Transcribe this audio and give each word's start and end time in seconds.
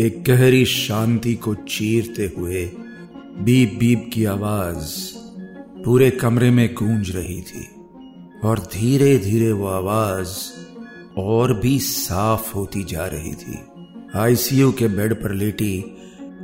एक 0.00 0.24
गहरी 0.24 0.64
शांति 0.64 1.34
को 1.34 1.54
चीरते 1.54 2.32
हुए 2.38 2.64
बीप 3.38 3.76
बीप 3.78 4.10
की 4.12 4.24
आवाज़ 4.24 5.16
पूरे 5.84 6.10
कमरे 6.10 6.50
में 6.50 6.74
गूंज 6.74 7.10
रही 7.10 7.42
थी 7.42 7.68
और 8.44 8.58
धीरे 8.58 9.18
धीरे 9.18 9.52
वो 9.52 9.66
आवाज़ 9.66 10.28
और 11.18 11.60
भी 11.60 11.78
साफ़ 11.78 12.54
होती 12.54 12.84
जा 12.84 13.06
रही 13.06 13.34
थी। 13.34 13.58
आईसीयू 14.14 14.72
के 14.72 14.88
बेड 14.88 15.14
पर 15.14 15.32
लेटी 15.32 15.98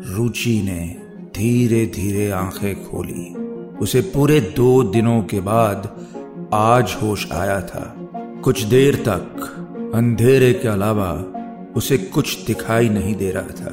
रुचि 0.06 0.62
ने 0.62 0.96
धीरे 1.36 1.86
धीरे 1.86 2.30
आँखें 2.30 2.84
खोली। 2.84 3.34
उसे 3.76 4.00
पूरे 4.00 4.40
दो 4.40 4.82
दिनों 4.82 5.22
के 5.22 5.40
बाद 5.40 6.06
आज 6.52 6.96
होश 7.02 7.32
आया 7.32 7.60
था। 7.60 8.10
कुछ 8.44 8.62
देर 8.62 8.96
तक 8.96 9.54
अंधेरे 9.94 10.52
के 10.52 10.68
अलावा 10.68 11.32
उसे 11.76 11.98
कुछ 11.98 12.44
दिखाई 12.46 12.88
नहीं 12.88 13.14
दे 13.14 13.30
रहा 13.30 13.54
था, 13.60 13.72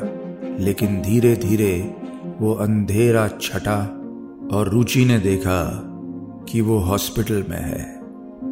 लेकिन 0.59 1.01
धीरे 1.01 1.35
धीरे 1.35 1.73
वो 2.39 2.53
अंधेरा 2.53 3.27
छटा 3.41 3.77
और 4.51 4.69
रुचि 4.69 5.05
ने 5.05 5.17
देखा 5.19 5.61
कि 6.49 6.61
वो 6.61 6.77
हॉस्पिटल 6.79 7.43
में 7.49 7.59
है। 7.59 7.83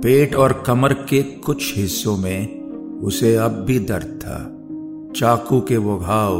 पेट 0.01 0.35
और 0.35 0.63
कमर 0.67 0.93
के 1.09 1.21
कुछ 1.23 1.75
हिस्सों 1.77 2.17
में 2.17 2.99
उसे 3.01 3.35
अब 3.35 3.63
भी 3.65 3.79
दर्द 3.79 4.19
था। 4.23 4.39
चाकू 5.15 5.59
के 5.61 5.77
वो 5.77 5.97
घाव 5.97 6.37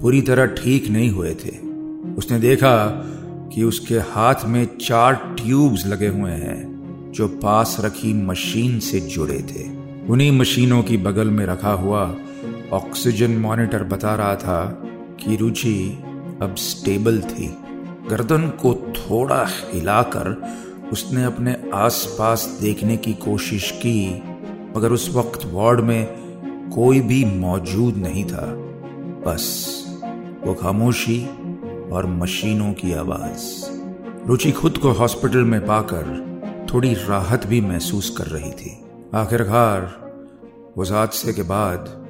पूरी 0.00 0.20
तरह 0.22 0.46
ठीक 0.54 0.88
नहीं 0.88 1.10
हुए 1.10 1.34
थे। 1.34 1.56
उसने 2.14 2.38
देखा 2.38 2.86
कि 3.54 3.62
उसके 3.62 3.98
हाथ 4.08 4.44
में 4.44 4.66
चार 4.76 5.14
ट्यूब्स 5.38 5.86
लगे 5.86 6.08
हुए 6.08 6.30
हैं, 6.30 7.12
जो 7.12 7.28
पास 7.28 7.76
रखी 7.80 8.12
मशीन 8.14 8.78
से 8.78 9.00
जुड़े 9.00 9.38
थे। 9.50 9.64
उन्हीं 10.08 10.32
मशीनों 10.32 10.82
की 10.82 10.96
बगल 10.96 11.30
में 11.30 11.44
रखा 11.46 11.72
हुआ 11.72 12.04
ऑक्सीजन 12.72 13.30
मॉनिटर 13.30 13.84
बता 13.84 14.14
रहा 14.14 14.36
था 14.36 14.64
कि 15.20 15.36
रुचि 15.36 16.04
अब 16.42 16.54
स्टेबल 16.58 17.20
थी। 17.20 17.56
गर्दन 18.10 18.48
को 18.48 18.74
थोड़ा 18.74 19.46
हिलाकर 19.48 20.54
उसने 20.92 21.24
अपने 21.24 21.56
आसपास 21.74 22.58
देखने 22.62 22.96
की 22.96 23.12
कोशिश 23.12 23.70
की, 23.70 24.22
मगर 24.76 24.92
उस 24.92 25.10
वक्त 25.14 25.40
वार्ड 25.44 25.80
में 25.80 26.06
कोई 26.74 27.00
भी 27.00 27.24
मौजूद 27.24 27.96
नहीं 27.96 28.24
था। 28.24 28.46
बस 29.26 29.76
वो 30.46 30.54
खामोशी 30.54 31.26
और 31.92 32.06
मशीनों 32.06 32.72
की 32.72 32.92
आवाज़। 32.92 33.70
रुचि 34.28 34.52
खुद 34.52 34.78
को 34.78 34.92
हॉस्पिटल 34.92 35.38
में 35.38 35.66
पाकर 35.66 36.26
थोड़ी 36.74 36.94
राहत 36.94 37.46
भी 37.46 37.60
महसूस 37.60 38.10
कर 38.18 38.26
रही 38.26 38.50
थी। 38.50 38.84
आखिरकार 39.14 40.06
उस 40.76 40.92
हादसे 40.92 41.32
के 41.32 41.42
बाद 41.42 42.05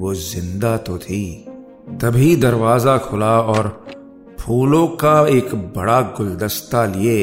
वो 0.00 0.14
ज़िंदा 0.14 0.76
तो 0.76 0.98
थी। 0.98 1.46
तभी 2.02 2.36
दरवाज़ा 2.36 2.96
खुला 2.98 3.40
और 3.40 3.66
फूलों 4.40 4.86
का 4.88 5.26
एक 5.28 5.54
बड़ा 5.54 6.00
गुलदस्ता 6.00 6.84
लिए 6.86 7.16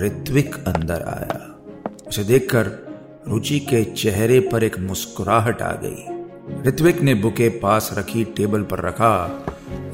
ऋत्विक 0.00 0.54
अंदर 0.54 1.02
आया। 1.02 1.38
उसे 2.08 2.24
देखकर 2.24 2.66
रुचि 3.28 3.58
के 3.60 3.82
चेहरे 3.84 4.40
पर 4.40 4.64
एक 4.64 4.78
मुस्कुराहट 4.78 5.62
आ 5.62 5.72
गई। 5.72 6.62
ऋत्विक 6.66 7.00
ने 7.02 7.14
बुके 7.14 7.48
पास 7.48 7.90
रखी, 7.98 8.24
टेबल 8.24 8.62
पर 8.62 8.80
रखा 8.80 9.14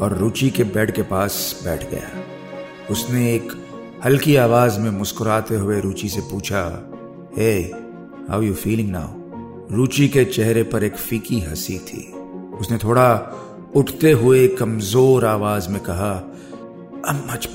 और 0.03 0.17
रुचि 0.19 0.51
के 0.51 0.64
बेड 0.64 0.91
के 0.91 1.03
पास 1.03 1.61
बैठ 1.64 1.91
गया। 1.91 2.09
उसने 2.91 3.34
एक 3.34 3.53
हल्की 4.05 4.37
आवाज़ 4.37 4.81
में 4.81 4.91
मुस्कुराते 4.91 5.55
हुए 5.55 5.81
रुचि 5.81 6.09
से 6.09 6.20
पूछा 6.20 6.64
hey 7.39 7.53
how 8.31 8.42
you 8.42 8.55
feeling 8.55 8.91
now 8.91 9.26
Ruchi 9.72 10.09
के 10.09 10.25
चेहरे 10.25 10.62
पर 10.62 10.84
एक 10.84 10.97
फीकी 10.97 11.41
हँसी 11.41 11.78
थी। 11.78 12.12
उसने 12.61 12.78
थोड़ा 12.78 13.33
उठते 13.77 14.12
हुए 14.12 14.48
कमज़ोर 14.48 15.25
आवाज़ 15.25 15.69
में 15.69 15.81
कहा, 15.81 16.12
अब 17.08 17.28
मच 17.31 17.47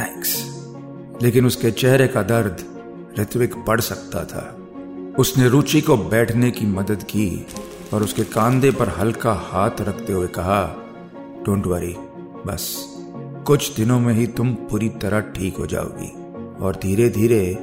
थैंक्स 0.00 0.36
लेकिन 1.22 1.46
उसके 1.46 1.70
चेहरे 1.70 2.06
का 2.08 2.22
दर्द 2.22 2.64
ऋत्विक 3.18 3.54
पढ़ 3.66 3.80
सकता 3.80 4.24
था। 4.24 4.44
उसने 5.18 5.48
रुचि 5.48 5.80
को 5.80 5.96
बैठने 5.96 6.50
की 6.50 6.66
मदद 6.66 7.02
की 7.02 7.46
और 7.92 8.02
उसके 8.02 8.24
कांधे 8.24 8.70
पर 8.70 8.88
हल्का 8.88 9.32
हाथ 9.32 9.80
रखते 9.80 10.12
हुए 10.12 10.26
कहा 10.26 10.62
डोंट 11.46 11.66
वरी 11.66 11.94
बस 12.46 12.68
कुछ 13.46 13.76
दिनों 13.76 14.00
में 14.00 14.14
ही 14.14 14.26
तुम 14.26 14.54
पूरी 14.54 14.88
तरह 14.88 15.20
ठीक 15.20 15.56
हो 15.56 15.66
जाओगी 15.66 16.12
और 16.64 16.76
धीरे 16.82 17.08
धीरे 17.08 17.54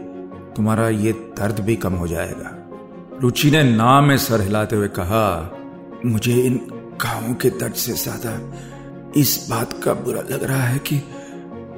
तुम्हारा 0.56 0.90
ये 0.90 1.12
दर्द 1.12 1.60
भी 1.60 1.76
कम 1.76 1.94
हो 1.94 2.08
जाएगा। 2.08 2.62
रुचि 3.22 3.50
ने 3.52 3.62
ना 3.64 4.00
में 4.02 4.18
सर 4.18 4.42
हिलाते 4.42 4.76
हुए 4.76 4.88
कहा, 4.88 5.52
मुझे 6.06 6.34
इन 6.36 6.56
घावों 7.02 7.34
के 7.34 7.50
दर्द 7.50 7.74
से 7.74 7.94
ज़्यादा 7.94 8.32
इस 9.18 9.48
बात 9.50 9.74
का 9.84 9.94
बुरा 9.94 10.22
लग 10.22 10.44
रहा 10.44 10.64
है 10.64 10.80
कि 10.80 11.02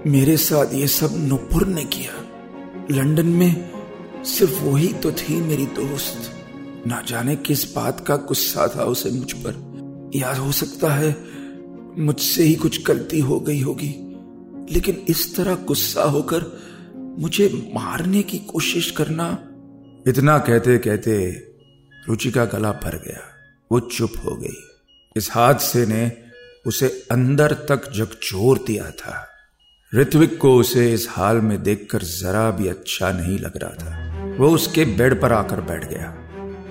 मेरे 0.07 0.37
साथ 0.37 0.73
ये 0.73 0.87
सब 0.87 1.13
नुपुर 1.27 1.65
ने 1.67 1.83
किया। 1.85 2.13
लंदन 2.91 3.27
में 3.27 4.23
सिर्फ़ 4.25 4.61
वही 4.63 4.91
तो 4.93 5.11
थी 5.11 5.39
मेरी 5.41 5.65
दोस्त। 5.75 6.31
ना 6.87 7.01
जाने 7.07 7.35
किस 7.37 7.71
बात 7.75 7.99
का 7.99 8.15
गुस्सा 8.27 8.67
था 8.67 8.83
उसे 8.85 9.11
मुझ 9.11 9.31
पर। 9.35 10.11
याद 10.15 10.37
हो 10.37 10.51
सकता 10.51 10.93
है 10.93 11.15
मुझसे 11.99 12.43
ही 12.43 12.55
कुछ 12.55 12.85
गलती 12.87 13.19
हो 13.19 13.39
गई 13.39 13.61
होगी, 13.61 13.93
लेकिन 14.71 15.05
इस 15.09 15.35
तरह 15.35 15.55
गुस्सा 15.67 16.03
होकर 16.09 16.51
मुझे 17.19 17.47
मारने 17.75 18.21
की 18.23 18.37
कोशिश 18.47 18.89
करना 18.91 19.37
इतना 20.07 20.37
कहते 20.37 20.77
कहते 20.77 21.29
रुचि 22.07 22.31
का 22.31 22.45
गला 22.45 22.71
भर 22.71 22.95
गया। 22.95 23.19
वो 23.71 23.79
चुप 23.79 24.13
हो 24.25 24.35
गई। 24.35 24.67
इस 25.17 25.29
हादसे 25.31 25.85
ने 25.85 26.11
उसे 26.67 27.07
अंदर 27.11 27.53
तक 27.53 27.93
झकझोर 27.93 28.63
दिया 28.67 28.91
था। 28.91 29.27
ऋत्विक 29.95 30.37
को 30.37 30.55
उसे 30.55 30.93
इस 30.93 31.07
हाल 31.09 31.37
में 31.37 31.63
देखकर 31.63 32.01
जरा 32.01 32.51
भी 32.51 32.67
अच्छा 32.67 33.11
नहीं 33.11 33.39
लग 33.39 33.57
रहा 33.57 33.71
था। 33.71 34.23
वो 34.37 34.49
उसके 34.49 34.85
बेड 34.85 35.21
पर 35.21 35.33
आकर 35.33 35.61
बैठ 35.61 35.89
गया। 35.89 36.15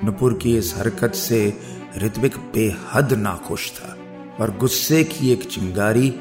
नुपुर 0.04 0.34
की 0.34 0.58
इस 0.58 0.74
हरकत 0.76 1.14
से 1.14 1.60
ऋत्विक 1.98 2.36
बेहद 2.36 3.12
नाखुश 3.12 3.72
था 3.72 3.96
और 4.40 4.56
गुस्से 4.56 5.04
की 5.04 5.32
एक 5.32 5.44
चिंगारी 5.44 6.20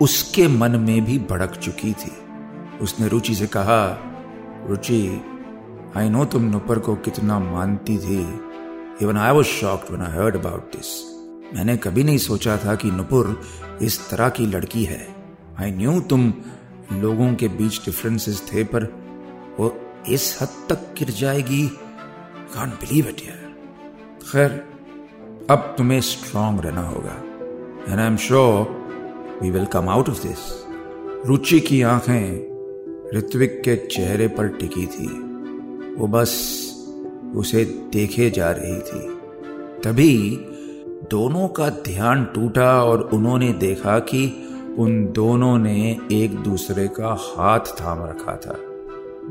उसके 0.00 0.48
मन 0.48 0.70
में 0.70 1.04
भी 1.04 1.18
भड़क 1.18 1.54
चुकी 1.54 1.92
थी। 1.92 2.12
उसने 2.80 3.08
रुचि 3.08 3.34
से 3.34 3.46
कहा, 3.46 3.98
रुचि 4.68 5.20
आई 5.96 6.08
नो 6.08 6.24
तुम 6.24 6.42
नुपर 6.42 6.78
को 6.78 6.94
कितना 6.96 7.38
मानती 7.38 7.96
थी। 7.98 8.20
Even 9.02 9.16
I 9.16 9.32
was 9.32 9.46
shocked 9.46 9.90
when 9.90 10.06
I 10.06 10.16
heard 10.16 10.36
about 10.36 10.72
this 10.72 10.90
मैंने 11.54 11.76
कभी 11.76 12.04
नहीं 12.04 12.18
सोचा 12.18 12.56
था 12.56 12.74
कि 12.74 12.90
नुपुर 12.90 13.40
इस 13.82 14.10
तरह 14.10 14.28
की 14.28 14.46
लड़की 14.46 14.84
है। 14.84 15.06
आई 15.60 15.70
न्यू 15.70 16.00
तुम 16.00 16.32
लोगों 16.92 17.34
के 17.34 17.48
बीच 17.48 17.84
डिफरेंसेस 17.84 18.42
थे, 18.52 18.64
पर 18.64 18.84
वो 19.60 19.74
इस 20.08 20.38
हद 20.42 20.48
तक 20.68 20.94
गिर 20.98 21.10
जाएगी। 21.10 21.66
कांट 22.54 22.72
बिलीव 22.72 23.08
इट 23.08 23.20
यार। 23.20 23.52
खैर, 24.32 24.50
अब 25.50 25.74
तुम्हें 25.78 26.00
स्ट्रांग 26.00 26.60
रहना 26.60 26.82
होगा। 26.82 27.16
And 27.88 28.00
I 28.00 28.06
am 28.06 28.16
sure 28.16 29.38
we 29.42 29.50
will 29.50 29.64
come 29.64 29.88
out 29.88 30.08
of 30.08 30.22
this 30.22 30.38
Ruchi 31.26 31.60
की 31.60 31.82
आँखें 31.82 32.52
ऋत्विक 33.18 33.60
के 33.64 33.76
चेहरे 33.86 34.28
पर 34.28 34.48
टिकी 34.48 34.86
थी। 34.86 35.31
वो 35.98 36.06
बस 36.06 36.32
उसे 37.36 37.64
देखे 37.64 38.30
जा 38.30 38.50
रही 38.50 38.80
थी। 38.80 39.08
तभी 39.84 40.40
दोनों 41.10 41.48
का 41.48 41.68
ध्यान 41.68 42.24
टूटा 42.24 42.84
और 42.84 43.02
उन्होंने 43.02 43.52
देखा 43.52 43.98
कि 43.98 44.48
उन 44.78 45.12
दोनों 45.12 45.58
ने 45.58 45.98
एक 46.12 46.34
दूसरे 46.34 46.88
का 46.88 47.16
हाथ 47.20 47.60
थाम 47.60 48.04
रखा 48.04 48.36
था। 48.36 48.58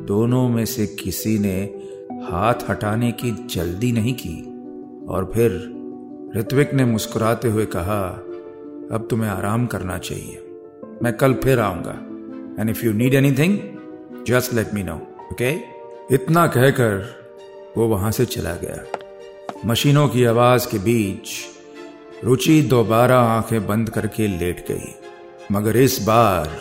दोनों 0.05 0.49
में 0.49 0.65
से 0.65 0.87
किसी 0.87 1.39
ने 1.39 1.73
हाथ 2.25 2.53
हटाने 2.69 3.11
की 3.11 3.31
जल्दी 3.31 3.91
नहीं 3.91 4.13
की 4.13 4.43
और 5.07 5.31
फिर 5.33 5.51
ऋत्विक 6.35 6.73
ने 6.73 6.85
मुस्कुराते 6.85 7.47
हुए 7.47 7.65
कहा, 7.65 8.07
अब 8.91 9.07
तुम्हें 9.09 9.29
आराम 9.29 9.65
करना 9.65 9.97
चाहिए। 9.97 10.43
मैं 11.03 11.13
कल 11.13 11.33
फिर 11.33 11.59
आऊँगा। 11.59 11.93
And 12.61 12.69
if 12.69 12.85
you 12.85 12.93
need 12.93 13.13
anything 13.13 13.57
just 14.27 14.53
let 14.53 14.73
me 14.73 14.83
know 14.83 14.95
okay 15.31 15.70
इतना 16.11 16.47
कहकर 16.47 17.21
वो 17.77 17.87
वहाँ 17.87 18.11
से 18.11 18.25
चला 18.25 18.55
गया। 18.55 18.85
मशीनों 19.65 20.07
की 20.07 20.25
आवाज़ 20.25 20.67
के 20.71 20.79
बीच 20.79 21.29
रुचि 22.23 22.61
दोबारा 22.61 23.19
आँखें 23.19 23.67
बंद 23.67 23.89
करके 23.89 24.27
लेट 24.27 24.67
गई। 24.71 24.95
मगर 25.51 25.77
इस 25.77 26.01
बार 26.01 26.57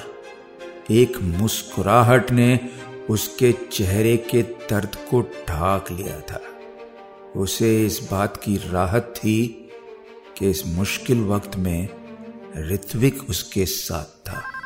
एक 0.90 1.22
मुस्कुराहट 1.22 2.30
ने 2.30 2.60
उसके 3.10 3.52
चेहरे 3.52 4.16
के 4.16 4.42
दर्द 4.42 4.94
को 4.94 5.20
ढाक 5.22 5.90
लिया 5.90 6.20
था। 6.20 6.40
उसे 7.36 7.86
इस 7.86 8.08
बात 8.10 8.36
की 8.36 8.56
राहत 8.56 9.14
थी 9.16 9.70
कि 10.38 10.50
इस 10.50 10.66
मुश्किल 10.66 11.20
वक्त 11.20 11.56
में 11.56 11.88
ऋत्विक 12.56 13.30
उसके 13.30 13.66
साथ 13.66 14.28
था। 14.28 14.59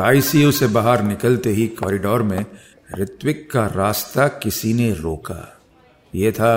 आईसीयू 0.00 0.50
से 0.52 0.66
बाहर 0.66 1.02
निकलते 1.02 1.50
ही 1.50 1.66
कॉरिडोर 1.78 2.22
में 2.22 2.44
ऋत्विक 2.98 3.50
का 3.50 3.64
रास्ता 3.66 4.26
किसी 4.42 4.72
ने 4.74 4.92
रोका। 4.92 5.60
यह 6.14 6.30
था 6.30 6.52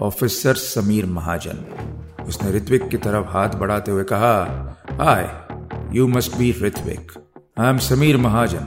ऑफिसर 0.00 0.54
समीर 0.54 1.06
महाजन। 1.06 1.64
उसने 2.28 2.50
ऋत्विक 2.52 2.88
की 2.88 2.96
तरफ़ 2.96 3.26
हाथ 3.26 3.48
बढ़ाते 3.50 3.90
हुए 3.90 4.04
कहा 4.04 4.34
hi 5.00 5.28
you 5.96 6.06
must 6.08 6.36
be 6.36 6.50
Ritwik 6.62 7.12
I 7.58 7.68
am 7.68 7.78
Sameer 7.78 8.16
Mahajan. 8.16 8.66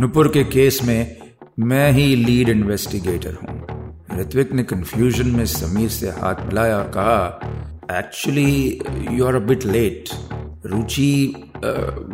Nupur 0.00 0.28
के 0.28 0.44
केस 0.44 0.80
में 0.84 1.16
मैं 1.58 1.90
ही 1.92 2.14
लीड 2.16 2.48
इन्वेस्टिगेटर 2.48 3.34
हूँ। 3.34 4.18
ऋत्विक 4.20 4.52
ने 4.52 4.62
कंफ्यूजन 4.62 5.26
में 5.26 5.44
समीर 5.46 5.88
से 5.88 6.10
हाथ 6.10 6.46
मिलाया 6.46 6.78
और 6.78 6.90
कहा 6.96 7.98
actually 7.98 8.80
you 9.10 9.26
are 9.26 9.34
a 9.34 9.38
bit 9.38 9.64
late 9.64 10.08
Ruchi 10.66 11.34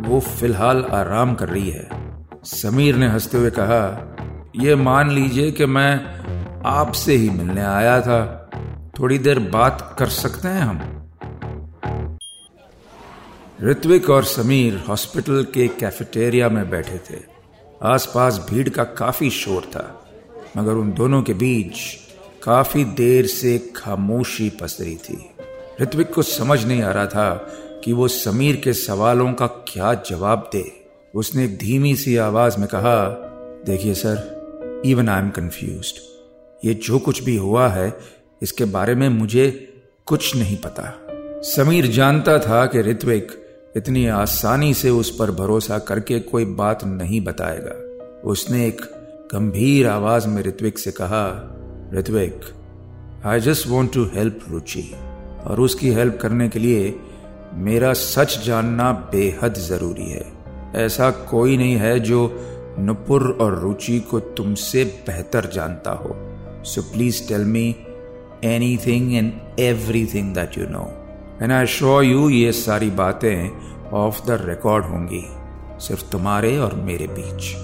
वो 0.07 0.19
फ़िलहाल 0.19 0.83
आराम 0.83 1.35
कर 1.35 1.49
रही 1.49 1.69
है। 1.69 1.89
समीर 2.43 2.95
ने 2.95 3.07
हँसते 3.07 3.37
हुए 3.37 3.49
कहा 3.49 4.09
यह 4.55 4.75
मान 4.75 5.11
लीजिए 5.11 5.51
कि 5.51 5.65
मैं 5.65 6.13
आपसे 6.65 7.15
ही 7.15 7.29
मिलने 7.29 7.61
आया 7.61 8.01
था। 8.01 8.49
थोड़ी 8.99 9.17
देर 9.17 9.39
बात 9.39 9.95
कर 9.99 10.07
सकते 10.07 10.47
हैं 10.47 10.61
हम? 10.61 10.89
ऋत्विक 13.63 14.09
और 14.09 14.23
समीर 14.23 14.83
हॉस्पिटल 14.89 15.43
के 15.53 15.67
कैफेटेरिया 15.67 16.49
में 16.49 16.69
बैठे 16.69 16.97
थे। 16.97 17.19
आसपास 17.83 18.47
भीड़ 18.49 18.69
का 18.69 18.83
काफ़ी 18.83 19.29
शोर 19.29 19.61
था, 19.61 20.05
मगर 20.57 20.71
उन 20.71 20.93
दोनों 20.93 21.23
के 21.23 21.33
बीच 21.33 21.77
काफ़ी 22.43 22.85
देर 22.85 23.25
से 23.25 23.73
खामोशी 23.75 24.49
पसरी 24.49 24.95
थी। 24.95 25.29
ऋत्विक 25.81 26.13
को 26.13 26.21
समझ 26.21 26.65
नहीं 26.65 26.83
आ 26.83 26.91
रहा 26.91 27.05
था 27.05 27.47
कि 27.83 27.93
वो 27.93 28.07
समीर 28.07 28.55
के 28.55 28.73
सवालों 28.73 29.33
का 29.33 29.47
क्या 29.47 29.93
जवाब 30.09 30.49
दे। 30.53 30.63
उसने 31.15 31.47
धीमी 31.47 31.95
सी 31.95 32.15
आवाज़ 32.17 32.57
में 32.57 32.67
कहा, 32.67 33.05
देखिए 33.65 33.93
sir 33.93 34.81
even 34.85 35.09
I 35.09 35.21
am 35.21 35.29
confuse 35.29 35.93
ये 36.65 36.73
जो 36.73 36.99
कुछ 36.99 37.23
भी 37.23 37.35
हुआ 37.37 37.67
है, 37.67 37.93
इसके 38.41 38.65
बारे 38.65 38.95
में 38.95 39.07
मुझे 39.09 39.49
कुछ 40.05 40.35
नहीं 40.35 40.57
पता। 40.57 40.91
समीर 41.45 41.87
जानता 41.87 42.37
था 42.39 42.65
कि 42.65 42.81
ऋत्विक 42.81 43.31
इतनी 43.77 44.05
आसानी 44.07 44.73
से 44.73 44.89
उस 44.89 45.15
पर 45.17 45.31
भरोसा 45.31 45.77
करके 45.79 46.19
कोई 46.19 46.45
बात 46.45 46.83
नहीं 46.83 47.21
बताएगा। 47.21 47.75
उसने 48.29 48.67
एक 48.67 48.81
गंभीर 49.33 49.87
आवाज़ 49.87 50.27
में 50.27 50.41
ऋत्विक 50.43 50.79
से 50.79 50.91
कहा, 50.91 51.25
Ritwik 51.93 52.41
I 53.25 53.39
just 53.39 53.67
want 53.67 53.93
to 53.93 54.05
help 54.05 54.39
Ruchi 54.49 54.89
और 55.45 55.59
उसकी 55.59 55.91
हेल्प 55.91 56.17
करने 56.21 56.49
के 56.49 56.59
लिए 56.59 56.89
मेरा 57.55 57.93
सच 57.93 58.37
जानना 58.45 58.91
बेहद 59.11 59.53
ज़रूरी 59.59 60.09
है। 60.09 60.25
ऐसा 60.75 61.09
कोई 61.11 61.57
नहीं 61.57 61.75
है 61.75 61.99
जो 61.99 62.19
नुपुर 62.79 63.37
और 63.41 63.59
रुचि 63.59 63.99
को 63.99 64.19
तुमसे 64.19 64.83
बेहतर 65.07 65.49
जानता 65.49 65.91
हो। 65.91 66.15
So 66.65 66.81
please 66.81 67.27
tell 67.27 67.45
me 67.45 67.75
anything 68.77 69.13
and 69.13 69.59
everything 70.05 70.33
that 70.35 70.57
you 70.57 70.67
know 70.69 70.87
and 71.41 71.51
I 71.51 71.65
show 71.65 72.01
you 72.01 72.29
ये 72.29 72.51
सारी 72.51 72.89
बातें 72.89 73.89
ऑफ़ 73.91 74.25
द 74.27 74.37
रिकॉर्ड 74.41 74.85
होंगी, 74.85 75.23
सिर्फ़ 75.79 76.03
तुम्हारे 76.11 76.57
और 76.57 76.73
मेरे 76.75 77.07
बीच। 77.07 77.55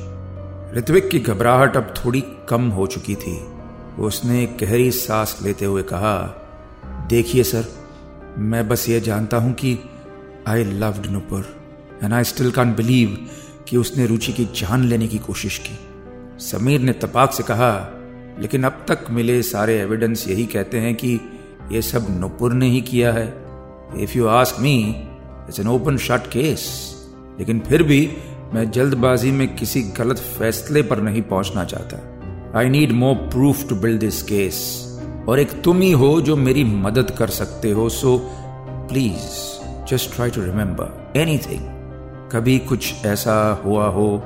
ऋत्विक 0.78 1.10
की 1.10 1.20
घबराहट 1.20 1.78
अब 1.78 1.94
थोड़ी 1.98 2.24
कम 2.50 2.70
हो 2.70 2.88
चुकी 2.88 3.16
थी। 3.16 3.40
उसने 4.00 4.46
गहरी 4.62 4.92
सांस 4.92 5.38
लेते 5.44 5.66
हुए 5.66 5.84
कहा, 5.84 6.16
देखिए 7.10 7.44
सर 7.44 7.66
मैं 8.40 8.68
बस 8.68 8.90
ये 8.90 9.00
जानता 9.02 9.38
हूँ 9.38 9.54
कि 9.54 9.78
I 10.48 10.64
loved 10.64 11.06
Nupur 11.06 11.46
and 12.04 12.14
I 12.14 12.24
still 12.24 12.52
can 12.52 12.74
believe 12.74 13.28
कि 13.68 13.78
उसने 13.78 14.06
रुचि 14.06 14.34
की 14.34 14.46
जान 14.46 14.84
लेने 14.84 15.08
की 15.08 15.18
कोशिश 15.18 15.58
की। 15.58 15.78
समीर 16.40 16.82
ने 16.82 16.94
तपाक 16.94 17.34
से 17.34 17.44
कहा, 17.44 17.94
लेकिन 18.40 18.64
अब 18.64 18.86
तक 18.88 19.06
मिले 19.12 19.42
सारे 19.42 19.80
एविडेंस 19.80 20.28
यही 20.28 20.46
कहते 20.46 20.80
हैं 20.80 20.96
कि 20.96 21.20
यह 21.72 21.82
सब 21.82 22.08
नुपुर 22.10 22.54
ने 22.54 22.70
ही 22.70 22.82
किया 22.82 23.14
है। 23.14 23.28
If 23.98 24.18
you 24.18 24.28
ask 24.28 24.60
me 24.60 24.90
it's 24.90 25.60
an 25.60 25.68
open 25.68 25.98
shut 25.98 26.28
case 26.28 26.96
लेकिन 27.40 27.60
फिर 27.60 27.84
भी 27.84 28.12
मैं 28.54 28.72
जल्दबाजी 28.72 29.32
में 29.32 29.56
किसी 29.56 29.82
गलत 29.82 30.18
फैसले 30.18 30.82
पर 30.82 31.02
नहीं 31.02 31.22
पहुँचना 31.22 31.66
चाहता। 31.66 32.60
I 32.60 32.70
need 32.70 32.92
more 32.92 33.16
proof 33.16 33.70
to 33.70 33.76
build 33.76 34.00
this 34.00 34.22
case 34.24 34.86
और 35.30 35.40
एक 35.40 35.62
तुम 35.62 35.82
ही 35.82 35.92
हो 35.92 36.22
जो 36.22 36.36
मेरी 36.36 36.64
मदद 36.64 37.12
कर 37.12 37.28
सकते 37.28 37.72
हो 37.72 37.90
so 37.90 38.18
please 38.90 39.28
just 39.86 40.16
try 40.16 40.30
to 40.30 40.42
remember 40.42 41.20
anything 41.20 41.66
कभी 42.32 42.60
कुछ 42.60 43.06
ऐसा 43.06 43.62
हुआ 43.66 43.86
हो 43.88 44.24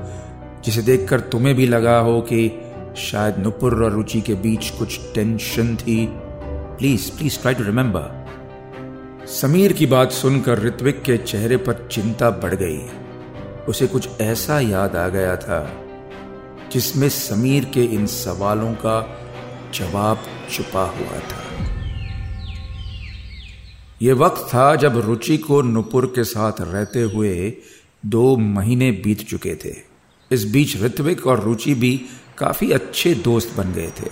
जिसे 0.66 0.82
देखकर 0.82 1.20
तुम्हें 1.20 1.56
भी 1.56 1.68
लगा 1.68 1.98
हो 2.00 2.22
कि 2.22 2.62
शायद 2.98 3.38
नुपुर 3.38 3.84
और 3.84 3.92
रुचि 3.92 4.22
के 4.22 4.34
बीच 4.34 4.70
कुछ 4.70 5.00
टेंशन 5.16 5.76
थी। 5.76 6.08
Please 6.78 7.18
please 7.18 7.40
try 7.40 7.54
to 7.54 7.64
remember 7.64 8.24
Sameer 9.28 9.74
की 9.74 9.86
बात 9.86 10.12
सुनकर 10.12 10.60
ऋत्विक 10.60 11.02
के 11.02 11.18
चेहरे 11.18 11.58
पर 11.58 11.88
चिंता 11.92 12.30
बढ़ 12.30 12.54
गई। 12.56 12.80
उसे 13.68 13.88
कुछ 13.88 14.10
ऐसा 14.22 14.60
याद 14.60 14.96
आ 14.96 15.08
गया 15.08 15.36
था 15.38 15.72
जिसमें 16.72 17.10
समीर 17.10 17.66
के 17.66 17.84
इन 17.84 18.06
सवालों 18.06 18.74
का 18.74 19.18
जवाब 19.74 20.18
छुपा 20.50 20.84
हुआ 20.90 21.20
था। 21.20 21.42
यह 24.02 24.14
वक्त 24.14 24.48
था 24.48 24.76
जब 24.76 24.98
रुचि 24.98 25.38
को 25.38 25.62
नुपुर 25.62 26.06
के 26.06 26.24
साथ 26.24 26.62
रहते 26.62 27.02
हुए 27.02 27.54
दो 28.06 28.36
महीने 28.38 28.92
बीत 28.92 29.22
चुके 29.28 29.56
थे। 29.56 29.76
इस 30.32 30.44
बीच 30.46 30.76
ऋत्विक 30.82 31.28
और 31.28 31.40
रुचि 31.40 31.74
भी 31.74 31.96
काफ़ी 32.38 32.72
अच्छे 32.72 33.14
दोस्त 33.16 33.56
बन 33.58 33.74
गए 33.74 33.92
थे। 34.00 34.10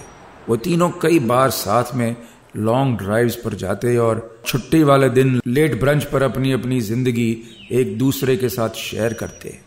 वो 0.50 0.56
तीनों 0.58 0.90
कई 1.02 1.20
बार 1.20 1.50
साथ 1.50 1.96
में 1.96 2.16
लॉन्ग 2.58 2.98
ड्राइव्स 2.98 3.36
पर 3.36 3.54
जाते 3.54 3.96
और 3.98 4.42
छुट्टी 4.46 4.84
वाले 4.84 5.10
दिन 5.10 5.40
लेट 5.48 5.80
ब्रंच 5.80 6.04
पर 6.04 6.24
अपनी 6.24 6.52
अपनी 6.52 6.80
ज़िंदगी 6.82 7.30
एक 7.72 7.98
दूसरे 7.98 8.38
के 8.38 8.50
साथ 8.50 8.70
शेयर 8.70 9.14
करते। 9.14 9.58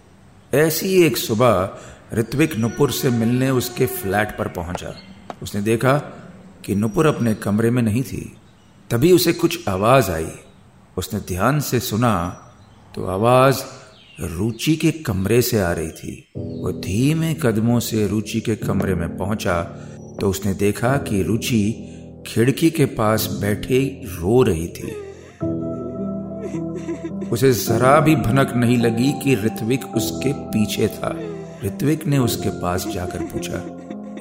ऐसी 0.53 0.95
एक 1.07 1.17
सुबह 1.17 1.79
ऋत्विक 2.15 2.57
नुपुर 2.57 2.91
से 2.91 3.11
मिलने 3.11 3.51
उसके 3.51 3.87
फ्लैट 3.87 4.37
पर 4.39 4.49
पहुँचा। 4.49 4.95
उसने 5.43 5.63
देखा 5.63 5.95
कि 6.65 6.75
नुपुर 6.75 7.07
अपने 7.07 7.35
कमरे 7.35 7.71
में 7.71 7.83
नहीं 7.83 8.03
थी। 8.03 8.37
तभी 8.91 9.13
उसे 9.13 9.33
कुछ 9.33 9.69
आवाज़ 9.69 10.11
आई। 10.11 10.31
उसने 10.97 11.21
ध्यान 11.21 11.61
से 11.61 11.81
सुना 11.81 12.15
तो 12.95 13.07
आवाज़ 13.07 13.63
रुचि 14.21 14.77
के 14.77 14.91
कमरे 14.91 15.41
से 15.43 15.61
आ 15.61 15.73
रही 15.73 15.91
थी। 15.91 16.33
वो 16.37 16.73
धीमे 16.73 17.35
कदमों 17.35 17.81
से 17.81 18.07
रुचि 18.09 18.41
के 18.41 18.57
कमरे 18.57 18.95
में 18.95 19.17
पहुँचा 19.17 19.63
तो 20.21 20.31
उसने 20.31 20.55
देखा 20.55 20.97
कि 20.97 21.23
रुचि 21.23 21.73
खिड़की 22.27 22.71
के 22.71 22.87
पास 22.87 23.27
बैठे 23.41 23.81
रो 24.05 24.43
रही 24.43 24.69
थी। 24.69 24.93
उसे 27.29 27.53
जरा 27.53 27.99
भी 28.01 28.17
भनक 28.17 28.53
नहीं 28.57 28.79
लगी 28.79 29.13
कि 29.25 29.35
ऋत्विक 29.35 29.87
उसके 29.97 30.33
पीछे 30.33 30.89
था। 30.89 31.15
ऋत्विक 31.65 32.07
ने 32.07 32.19
उसके 32.19 32.51
पास 32.61 32.87
जाकर 32.87 33.23
पूछा, 33.25 33.59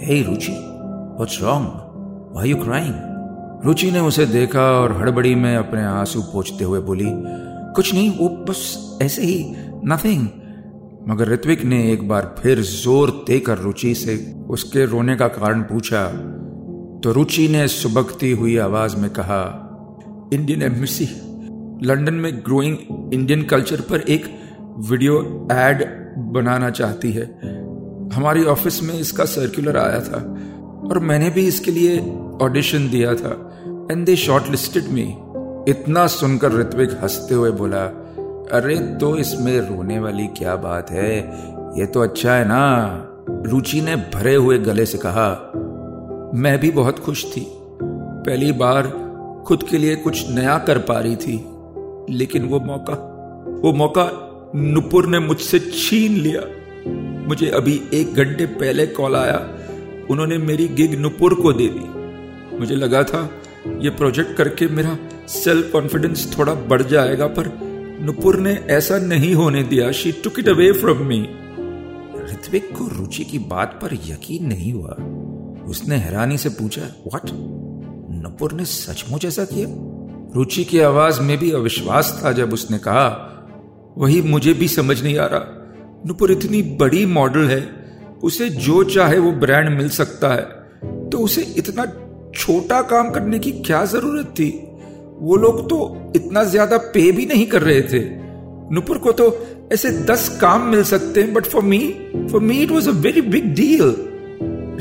hey 0.02 0.22
Ruchi 0.24 0.52
what's 0.52 1.42
wrong 1.42 1.93
why 2.34 2.50
you 2.50 2.56
crying 2.58 3.66
Ruchi 3.66 3.90
ने 3.92 4.00
उसे 4.00 4.26
देखा 4.26 4.62
और 4.80 4.98
हड़बड़ी 4.98 5.34
में 5.36 5.56
अपने 5.56 5.84
आँसू 5.84 6.22
पोछते 6.22 6.64
हुए 6.64 6.80
बोली, 6.80 7.06
कुछ 7.76 7.94
नहीं, 7.94 8.10
वो 8.10 8.30
बस 8.50 9.00
ऐसे 9.02 9.22
ही 9.22 9.44
नथिंग 9.86 10.28
मगर 11.10 11.30
ऋत्विक 11.30 11.64
ने 11.64 11.92
एक 11.92 12.08
बार 12.08 12.36
फिर 12.40 12.62
ज़ोर 12.62 13.10
देकर 13.28 13.58
रुचि 13.58 13.94
से 13.96 14.16
उसके 14.50 14.86
रोने 14.86 15.16
का 15.16 15.28
कारण 15.28 15.62
पूछा। 15.62 16.06
तो 17.04 17.12
रुचि 17.12 17.48
ने 17.48 17.68
सुबकती 17.68 18.32
हुई 18.32 18.58
आवाज़ 18.58 18.96
में 18.98 19.10
कहा 19.10 19.42
इंडियन 20.34 20.62
एम्बेसी 20.62 21.06
लंदन 21.86 22.14
में 22.14 22.32
ग्रोइंग 22.38 22.78
इंडियन 23.14 23.44
कल्चर 23.44 23.82
पर 23.82 24.02
एक 24.10 24.26
वीडियो 24.90 25.20
एड 25.52 25.84
बनाना 26.34 26.70
चाहती 26.70 27.12
है। 27.12 27.26
हमारी 28.14 28.44
ऑफ़िस 28.46 28.82
में 28.84 28.94
इसका 28.94 29.26
सर्कुलर 29.26 29.78
आया 29.78 30.00
था। 30.02 30.20
और 30.92 31.00
मैंने 31.00 31.30
भी 31.30 31.48
इसके 31.48 31.72
लिए 31.72 32.00
ऑडिशन 32.42 32.90
दिया 32.90 33.16
था। 33.16 33.50
And 33.92 34.06
they 34.06 34.16
short 34.16 34.50
listed 34.52 34.84
me 34.84 35.18
इतना 35.72 36.08
सुनकर 36.08 36.52
ऋत्विक 36.52 36.92
हँसते 37.04 37.36
हुए 37.36 37.52
बोला, 37.52 37.84
अरे 38.52 38.78
तो 38.98 39.18
इसमें 39.18 39.60
रोने 39.60 40.00
वाली 40.00 40.28
क्या 40.28 40.56
बात 40.56 40.92
है? 40.92 41.18
ये 41.80 41.86
तो 41.86 42.02
अच्छा 42.02 42.34
है 42.34 42.46
ना? 42.48 42.64
रुचि 43.30 43.82
ने 43.82 43.96
भरे 43.96 44.36
हुए 44.36 44.58
गले 44.58 44.86
से 44.86 44.98
कहा, 44.98 45.52
मैं 46.36 46.60
भी 46.60 46.72
बहुत 46.72 47.00
खुश 47.00 47.26
थी। 47.38 47.48
पहली 48.26 48.52
बार 48.52 48.88
खुद 49.48 49.64
के 49.64 49.78
लिए 49.78 49.96
कुछ 49.96 50.30
नया 50.30 50.58
कर 50.58 50.78
पा 50.78 51.00
रही 51.00 51.16
थी। 51.16 51.46
लेकिन 52.10 52.46
वो 52.46 52.60
मौका 52.60 52.94
वो 53.64 53.74
मौका 53.74 54.10
नुपुर 54.56 55.08
ने 55.08 55.20
मुझसे 55.20 55.60
छीन 55.60 56.12
लिया। 56.12 56.42
मुझे 57.28 57.48
अभी 57.48 57.82
एक 57.94 58.14
घंटे 58.14 58.46
पहले 58.46 58.88
कॉल 58.88 59.16
आया। 59.16 59.48
उन्होंने 60.10 60.38
मेरी 60.38 60.68
गिग 60.68 61.00
नुपुर 61.00 61.34
को 61.34 61.54
दे 61.54 61.68
दी। 61.68 62.58
मुझे 62.60 62.76
लगा 62.76 63.04
था, 63.04 63.30
ये 63.80 63.90
प्रोजेक्ट 63.90 64.34
करके 64.38 64.68
मेरा 64.68 64.98
सेल्फ 65.28 65.72
कॉन्फिडेंस 65.72 66.38
थोड़ा 66.38 66.54
बढ़ 66.54 66.82
जाएगा, 66.82 67.28
पर 67.28 67.52
नुपुर 68.02 68.40
ने 68.40 68.54
ऐसा 68.54 68.98
नहीं 68.98 69.34
होने 69.36 69.64
दिया। 69.64 69.92
She 69.92 70.12
took 70.12 70.40
it 70.40 70.50
away 70.50 70.72
from 70.72 70.98
me 70.98 71.28
Ritwik 72.32 72.70
को 72.78 72.88
रुचि 72.88 73.24
की 73.24 73.40
बात 73.40 73.80
पर 73.82 73.94
यकीन 73.94 74.46
नहीं 74.46 74.74
हुआ। 74.74 74.96
उसने 75.70 75.96
हैरानी 75.96 76.38
से 76.38 76.50
पूछा 76.50 76.82
व्हाट 76.82 77.30
नुपुर 78.24 78.54
ने 78.54 78.66
सचमुच 78.66 79.26
ऐसा 79.26 79.46
किया? 79.46 79.68
रुचि 80.36 80.64
की 80.64 80.80
आवाज़ 80.80 81.22
में 81.22 81.38
भी 81.38 81.52
अविश्वास 81.52 82.22
था 82.24 82.32
जब 82.32 82.54
उसने 82.54 82.78
कहा, 82.78 83.30
वही 83.98 84.22
मुझे 84.22 84.54
भी 84.54 84.68
समझ 84.68 85.04
नहीं 85.04 85.18
आ 85.18 85.26
रहा। 85.26 86.02
नुपुर 86.06 86.32
इतनी 86.32 86.62
बड़ी 86.62 87.06
मॉडल 87.06 87.48
है 87.48 87.83
उसे 88.24 88.50
जो 88.50 88.84
चाहे 88.84 89.18
वो 89.20 89.32
ब्रांड 89.32 89.70
मिल 89.70 89.90
सकता 89.90 90.34
है। 90.34 91.10
तो 91.10 91.18
उसे 91.18 91.42
इतना 91.58 91.86
छोटा 92.36 92.82
काम 92.82 93.10
करने 93.12 93.40
की 93.40 93.52
क्या 93.52 93.84
ज़रूरत 93.86 94.34
थी? 94.40 94.50
वो 95.20 95.36
लोग 95.36 95.70
तो 95.70 96.12
इतना 96.16 96.44
ज़्यादा 96.44 96.78
पे 96.94 97.12
भी 97.12 97.26
नहीं 97.26 97.46
कर 97.46 97.62
रहे 97.62 97.82
थे। 97.82 98.00
नुपुर 98.72 98.98
को 98.98 99.12
तो 99.12 99.26
ऐसे 99.74 99.92
दस 100.06 100.28
काम 100.42 100.68
मिल 100.68 100.84
सकते 100.84 101.22
हैं 101.22 101.34
but 101.34 101.46
for 101.46 101.64
me 101.64 101.80
for 102.32 102.42
me 102.42 102.58
it 102.58 102.72
was 102.72 102.90
a 102.90 102.94
very 102.94 103.22
big 103.22 103.54
deal 103.56 103.90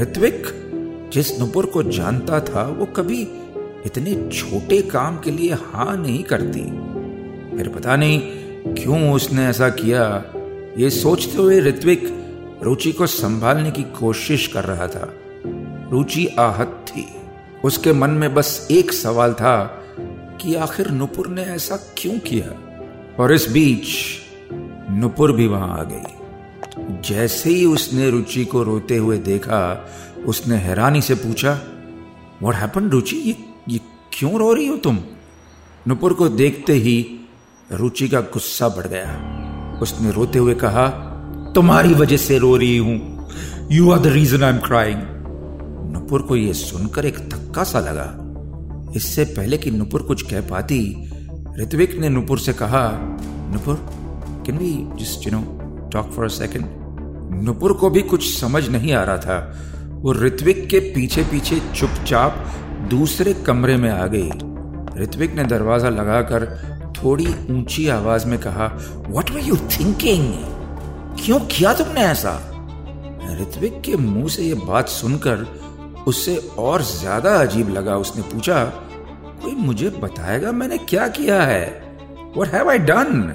Ritwik, 0.01 0.47
जिस 1.13 1.39
नुपुर 1.39 1.67
को 1.67 1.83
जानता 1.83 2.41
था, 2.41 2.63
वो 2.79 2.87
कभी 2.87 3.21
इतने 3.87 4.15
छोटे 4.31 4.81
काम 4.83 5.19
के 5.19 5.31
लिए 5.31 5.53
हाँ 5.53 5.97
नहीं 5.97 6.23
करती। 6.23 6.61
फिर 7.57 7.69
पता 7.69 7.97
नहीं 7.97 8.21
क्यों 8.75 9.13
उसने 9.13 9.47
ऐसा 9.47 9.69
किया। 9.69 10.03
ये 10.79 10.91
सोचते 10.91 11.39
हुए 11.39 11.61
ऋत्विक 11.61 12.09
रुचि 12.63 12.93
को 12.93 13.07
संभालने 13.07 13.71
की 13.71 13.83
कोशिश 13.83 14.47
कर 14.47 14.65
रहा 14.65 14.87
था। 14.89 15.15
रुचि 15.91 16.27
आहत 16.27 16.87
थी। 16.89 17.07
उसके 17.65 17.93
मन 17.93 18.11
में 18.11 18.35
बस 18.35 18.69
एक 18.71 18.93
सवाल 18.93 19.33
था 19.33 19.65
कि 20.41 20.55
आखिर 20.55 20.91
नुपुर 20.91 21.29
ने 21.29 21.43
ऐसा 21.43 21.77
क्यों 21.77 22.19
किया? 22.19 22.51
और 23.23 23.33
इस 23.33 23.51
बीच 23.51 23.87
नुपुर 24.91 25.33
भी 25.33 25.47
वहाँ 25.47 25.79
आ 25.79 25.83
गई। 25.83 26.03
जैसे 27.01 27.51
ही 27.51 27.67
उसने 27.67 28.11
रुचि 28.11 28.45
को 28.45 28.63
रोते 28.63 28.97
हुए 28.97 29.19
देखा, 29.19 29.89
उसने 30.27 30.57
हैरानी 30.57 31.03
से 31.03 31.15
पूछा 31.15 31.61
वॉट 32.43 32.55
हैपन 32.55 32.91
रुचि? 32.91 33.17
ये 33.17 33.37
ये 33.69 33.81
क्यों 34.13 34.35
रो 34.35 34.53
रही 34.53 34.67
हो 34.67 34.77
तुम? 34.77 34.99
नुपुर 35.89 36.13
को 36.13 36.29
देखते 36.29 36.73
ही 36.73 37.21
रुचि 37.73 38.09
का 38.09 38.21
गुस्सा 38.21 38.69
बढ़ 38.69 38.87
गया। 38.87 39.33
उसने 39.83 40.11
रोते 40.11 40.39
हुए 40.39 40.55
कहा 40.55 41.09
तुम्हारी 41.55 41.95
वजह 41.95 42.17
से 42.17 42.39
रो 42.39 42.57
रही 42.57 42.77
हूँ। 42.77 43.29
You 43.73 43.91
are 43.91 43.99
the 43.99 44.07
reason 44.07 44.43
I 44.43 44.51
am 44.51 44.59
crying 44.59 45.01
Nupur 45.93 46.23
को 46.23 46.37
यह 46.37 46.53
सुनकर 46.53 47.07
एक 47.07 47.19
धक्का 47.29 47.65
सा 47.65 47.81
लगा। 47.81 48.07
इससे 48.97 49.25
पहले 49.25 49.59
कि 49.59 49.71
नुपुर 49.71 50.03
कुछ 50.03 50.23
कह 50.23 50.41
पाती, 50.41 50.79
ऋत्विक 51.59 51.99
ने 51.99 52.09
नुपुर 52.09 52.39
से 52.39 52.53
कहा, 52.53 52.89
Nupur 53.53 53.75
can 54.47 54.59
we 54.59 54.73
just 55.01 55.27
you 55.27 55.33
know 55.33 55.41
talk 55.93 56.11
for 56.13 56.25
a 56.25 56.29
second 56.29 57.43
Nupur 57.45 57.73
को 57.73 57.91
भी 57.91 58.03
कुछ 58.03 58.41
समझ 58.41 58.69
नहीं 58.69 58.93
आ 58.93 59.03
रहा 59.05 59.17
था। 59.17 59.39
वो 60.03 60.13
ऋत्विक 60.13 60.67
के 60.69 60.81
पीछे 60.95 61.23
पीछे 61.23 61.61
चुपचाप 61.75 62.45
दूसरे 62.91 63.35
कमरे 63.47 63.77
में 63.77 63.91
आ 63.91 64.07
गई। 64.07 64.31
ऋत्विक 65.03 65.35
ने 65.35 65.45
दरवाज़ा 65.45 65.89
लगाकर 65.89 66.47
थोड़ी 66.97 67.27
ऊँची 67.51 67.89
आवाज़ 67.89 68.27
में 68.27 68.39
कहा 68.39 68.67
वट 69.09 69.31
वर 69.31 69.41
यू 69.41 69.57
थिंकिंग 69.71 70.35
क्यों 71.17 71.39
किया 71.41 71.73
तुमने 71.75 72.01
ऐसा? 72.01 72.33
ऋत्विक 73.41 73.81
के 73.81 73.97
मुँह 73.97 74.29
से 74.29 74.43
यह 74.43 74.65
बात 74.67 74.89
सुनकर 74.89 75.47
उससे 76.07 76.37
और 76.59 76.83
ज़्यादा 76.83 77.35
अजीब 77.37 77.69
लगा। 77.69 77.97
उसने 77.97 78.23
पूछा, 78.23 78.65
कोई 79.43 79.53
मुझे 79.57 79.91
बताएगा 79.91 80.53
मैंने 80.53 80.79
क्या 80.79 81.07
किया 81.09 81.43
है? 81.43 81.67
What 82.37 82.49
have 82.49 82.71
I 82.71 82.79
done 82.81 83.35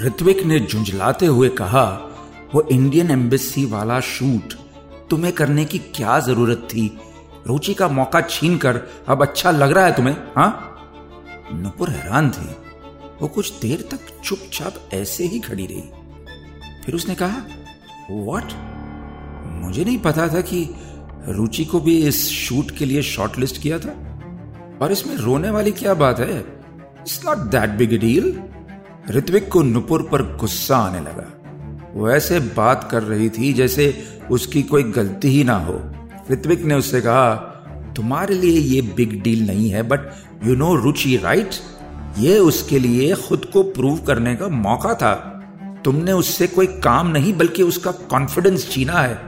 Ritwik 0.00 0.44
ने 0.46 0.58
झुंझलाते 0.60 1.26
हुए 1.26 1.48
कहा, 1.48 1.84
वो 2.54 2.62
इंडियन 2.62 3.10
एम्बेसी 3.10 3.64
वाला 3.64 4.00
शूट 4.00 4.54
तुम्हें 5.10 5.32
करने 5.32 5.64
की 5.64 5.78
क्या 5.78 6.18
ज़रूरत 6.20 6.68
थी? 6.72 6.86
रुचि 7.46 7.74
का 7.74 7.88
मौका 7.88 8.20
छीन 8.20 8.56
कर 8.58 8.80
अब 9.08 9.22
अच्छा 9.22 9.50
लग 9.50 9.72
रहा 9.72 9.84
है 9.86 9.94
तुम्हें 9.96 10.16
हाँ? 10.36 10.50
नुपुर 11.52 11.90
हैरान 11.90 12.30
थी। 12.30 12.48
वो 13.20 13.28
कुछ 13.28 13.52
देर 13.60 13.88
तक 13.90 14.08
चुपचाप 14.24 14.88
ऐसे 14.94 15.24
ही 15.24 15.38
खड़ी 15.38 15.66
रही। 15.66 15.82
फिर 16.86 16.94
उसने 16.94 17.14
कहा 17.14 17.42
वॉट 18.10 18.52
मुझे 19.46 19.84
नहीं 19.84 19.98
पता 19.98 20.28
था 20.28 20.40
कि 20.40 20.68
रुचि 21.28 21.64
को 21.64 21.80
भी 21.80 21.96
इस 22.06 22.28
शूट 22.28 22.70
के 22.70 22.84
लिए 22.84 23.02
शॉर्टलिस्ट 23.02 23.62
किया 23.62 23.78
था। 23.78 23.94
और 24.82 24.92
इसमें 24.92 25.16
रोने 25.16 25.50
वाली 25.50 25.70
क्या 25.70 25.94
बात 25.94 26.20
है? 26.20 26.38
It's 26.38 27.20
not 27.26 27.38
that 27.38 27.70
big 27.70 28.00
deal 28.00 28.40
Ritwik 29.10 29.48
को 29.48 29.62
नुपुर 29.62 30.02
पर 30.02 30.22
गुस्सा 30.36 30.76
आने 30.76 31.00
लगा। 31.00 31.32
वो 31.94 32.10
ऐसे 32.10 32.40
बात 32.40 32.88
कर 32.90 33.02
रही 33.02 33.30
थी 33.30 33.52
जैसे 33.52 34.04
उसकी 34.30 34.62
कोई 34.62 34.82
गलती 34.82 35.28
ही 35.28 35.44
ना 35.44 35.56
हो। 35.56 35.80
ऋत्विक 36.30 36.64
ने 36.64 36.74
उससे 36.74 37.00
कहा, 37.00 37.34
तुम्हारे 37.96 38.34
लिए 38.34 38.58
ये 38.58 38.82
बिग 38.82 39.22
डील 39.22 39.46
नहीं 39.46 39.70
है 39.70 39.82
but 39.82 40.00
you 40.44 40.56
know 40.56 40.74
Ruchi 40.74 41.16
right 41.16 41.50
ये 42.18 42.38
उसके 42.38 42.78
लिए 42.78 43.14
खुद 43.14 43.44
को 43.44 43.62
प्रूव 43.62 43.98
करने 43.98 44.36
का 44.36 44.48
मौका 44.48 44.94
था। 44.94 45.35
तुमने 45.86 46.12
उससे 46.12 46.46
कोई 46.46 46.66
काम 46.66 47.06
नहीं, 47.06 47.34
बल्कि 47.34 47.62
उसका 47.62 47.90
कॉन्फिडेंस 47.90 48.70
छीना 48.70 48.92
है। 48.92 49.18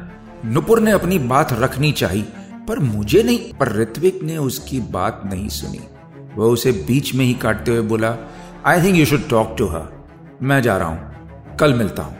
नुपुर 0.45 0.81
ने 0.81 0.91
अपनी 0.91 1.19
बात 1.19 1.53
रखनी 1.53 1.93
चाहिए, 1.93 2.23
पर 2.69 2.79
मुझे 2.79 3.23
नहीं, 3.23 3.55
पर 3.55 3.73
ऋत्विक 3.73 4.23
ने 4.23 4.37
उसकी 4.37 4.81
बात 4.81 5.23
नहीं 5.27 5.49
सुनी। 5.49 5.81
वह 6.37 6.47
उसे 6.47 6.73
बीच 6.73 7.15
में 7.15 7.25
ही 7.25 7.35
काटते 7.35 7.71
हुए 7.71 7.81
बोला 7.81 8.17
I 8.67 8.83
think 8.83 8.97
you 8.97 9.07
should 9.07 9.29
talk 9.29 9.55
to 9.59 9.67
her 9.67 10.07
मैं 10.43 10.63
जा 10.63 10.77
रहा 10.77 10.89
हूँ। 10.89 11.13
कल 11.57 11.75
मिलता 11.75 12.03
हूँ। 12.03 12.19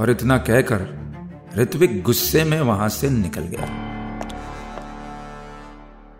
और 0.00 0.10
इतना 0.10 0.38
कहकर 0.38 1.12
ऋत्विक 1.58 2.02
गुस्से 2.02 2.44
में 2.44 2.60
वहाँ 2.60 2.88
से 2.88 3.10
निकल 3.10 3.40
गया। 3.40 3.68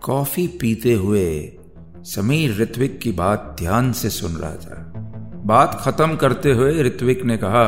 कॉफ़ी 0.02 0.46
पीते 0.46 0.92
हुए 0.92 1.52
समीर 1.96 2.62
ऋत्विक 2.62 3.00
की 3.00 3.12
बात 3.12 3.56
ध्यान 3.58 3.92
से 3.92 4.10
सुन 4.10 4.32
रहा 4.32 4.54
था। 4.54 4.93
बात 5.46 5.80
खत्म 5.80 6.16
करते 6.16 6.52
हुए 6.52 6.82
ऋत्विक 6.82 7.24
ने 7.24 7.36
कहा, 7.36 7.64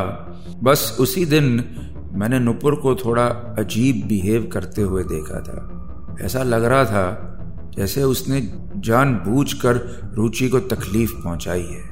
बस 0.63 0.97
उसी 1.01 1.25
दिन 1.25 1.65
मैंने 2.13 2.39
नुपुर 2.39 2.75
को 2.75 2.95
थोड़ा 2.95 3.27
अजीब 3.59 4.07
बिहेव 4.07 4.51
करते 4.53 4.83
हुए 4.83 5.05
देखा 5.05 5.41
था। 5.41 5.73
ऐसा 6.21 6.43
लग 6.43 6.65
रहा 6.65 6.85
था 6.85 7.33
जैसे 7.77 8.03
उसने 8.03 8.53
जानबूझकर 8.77 9.77
रुचि 10.15 10.49
को 10.49 10.61
तकलीफ़ 10.61 11.13
पहुंचाई 11.25 11.63
है। 11.63 11.91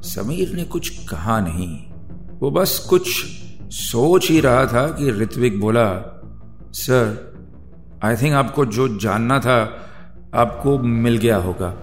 समीर 0.00 0.54
ने 0.54 0.64
कुछ 0.64 1.06
कहा 1.06 1.40
नहीं। 1.40 1.86
वो 2.38 2.50
बस 2.50 2.86
कुछ 2.90 3.24
सोच 3.70 4.30
ही 4.30 4.40
रहा 4.40 4.66
था 4.66 4.86
कि 4.88 5.10
ऋत्विक 5.10 5.60
बोला, 5.60 6.20
सर, 6.72 7.34
आई 8.02 8.16
थिंक 8.16 8.34
आपको 8.34 8.66
जो 8.66 8.98
जानना 8.98 9.40
था, 9.40 9.80
आपको 10.34 10.78
मिल 10.78 11.16
गया 11.16 11.36
होगा। 11.36 11.74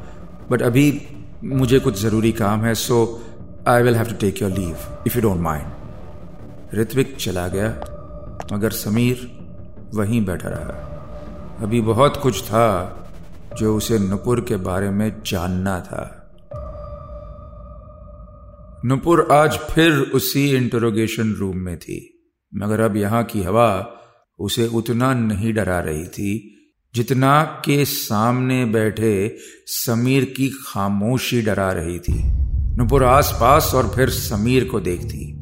बट 0.51 0.61
अभी 0.61 1.01
मुझे 1.43 1.79
कुछ 1.79 2.01
ज़रूरी 2.01 2.31
काम 2.31 2.61
है, 2.61 2.75
so 2.75 3.23
I 3.67 3.83
will 3.83 3.95
have 3.95 4.05
to 4.05 4.15
take 4.15 4.41
your 4.41 4.51
leave 4.51 4.77
if 5.07 5.15
you 5.15 5.21
don't 5.21 5.39
mind 5.39 6.79
Ritwik 6.79 7.15
चला 7.17 7.47
गया, 7.47 7.69
मगर 8.53 8.71
समीर 8.71 9.19
वहीं 9.95 10.25
बैठा 10.25 10.49
रहा। 10.49 11.57
अभी 11.63 11.81
बहुत 11.81 12.17
कुछ 12.17 12.41
था 12.43 12.67
जो 13.57 13.75
उसे 13.77 13.99
नुपुर 13.99 14.41
के 14.41 14.55
बारे 14.55 14.89
में 14.89 15.21
जानना 15.25 15.79
था। 15.79 16.03
नुपुर 18.85 19.27
आज 19.31 19.57
फिर 19.71 19.91
उसी 19.91 20.49
इंटरोगेशन 20.55 21.33
रूम 21.33 21.57
में 21.57 21.77
थी, 21.79 21.99
मगर 22.55 22.81
अब 22.81 22.97
यहाँ 22.97 23.23
की 23.23 23.43
हवा 23.43 23.93
उसे 24.39 24.67
उतना 24.67 25.13
नहीं 25.13 25.53
डरा 25.53 25.79
रही 25.79 26.05
थी, 26.05 26.57
जितना 26.95 27.43
के 27.65 27.83
सामने 27.85 28.65
बैठे 28.65 29.37
समीर 29.65 30.25
की 30.25 30.49
खामोशी 30.67 31.41
डरा 31.41 31.71
रही 31.71 31.99
थी। 31.99 32.21
नुपुर 32.77 33.03
आसपास 33.03 33.71
और 33.75 33.87
फिर 33.87 34.09
समीर 34.09 34.63
को 34.63 34.79
देखती। 34.79 35.33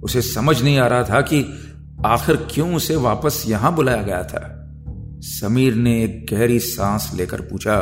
उसे 0.00 0.22
समझ 0.22 0.62
नहीं 0.62 0.78
आ 0.78 0.86
रहा 0.86 1.02
था 1.02 1.20
कि 1.20 1.44
आखिर 2.06 2.36
क्यों 2.50 2.74
उसे 2.74 2.96
वापस 2.96 3.44
यहाँ 3.46 3.74
बुलाया 3.74 4.02
गया 4.02 4.22
था। 4.22 4.50
समीर 5.20 5.74
ने 5.74 6.02
एक 6.04 6.26
गहरी 6.30 6.58
सांस 6.58 7.10
लेकर 7.14 7.40
पूछा, 7.40 7.76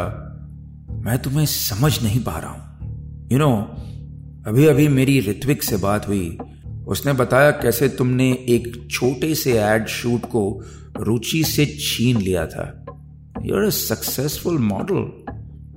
मैं 1.05 1.19
तुम्हें 1.19 1.47
समझ 1.47 2.03
नहीं 2.03 2.23
पा 2.25 2.39
रहा 2.39 2.51
हूँ। 2.51 3.29
यू 3.33 3.39
नो 3.39 3.51
अभी 4.47 4.67
अभी 4.67 4.89
मेरी 4.89 5.19
ऋत्विक 5.21 5.63
से 5.63 5.77
बात 5.77 6.09
हुई। 6.09 6.39
उसने 6.89 7.13
बताया 7.13 7.51
कैसे 7.51 7.89
तुमने 7.89 8.31
एक 8.49 8.89
छोटे 8.91 9.35
से 9.35 9.59
एड 9.63 9.87
शूट 9.87 10.25
को 10.27 10.63
रुचि 10.97 11.43
से 11.45 11.67
छीन 11.81 12.17
लिया 12.17 12.47
था। 12.47 12.85
यूर 13.45 13.71
सक्सेसफुल 13.71 14.59
मॉडल 14.59 15.03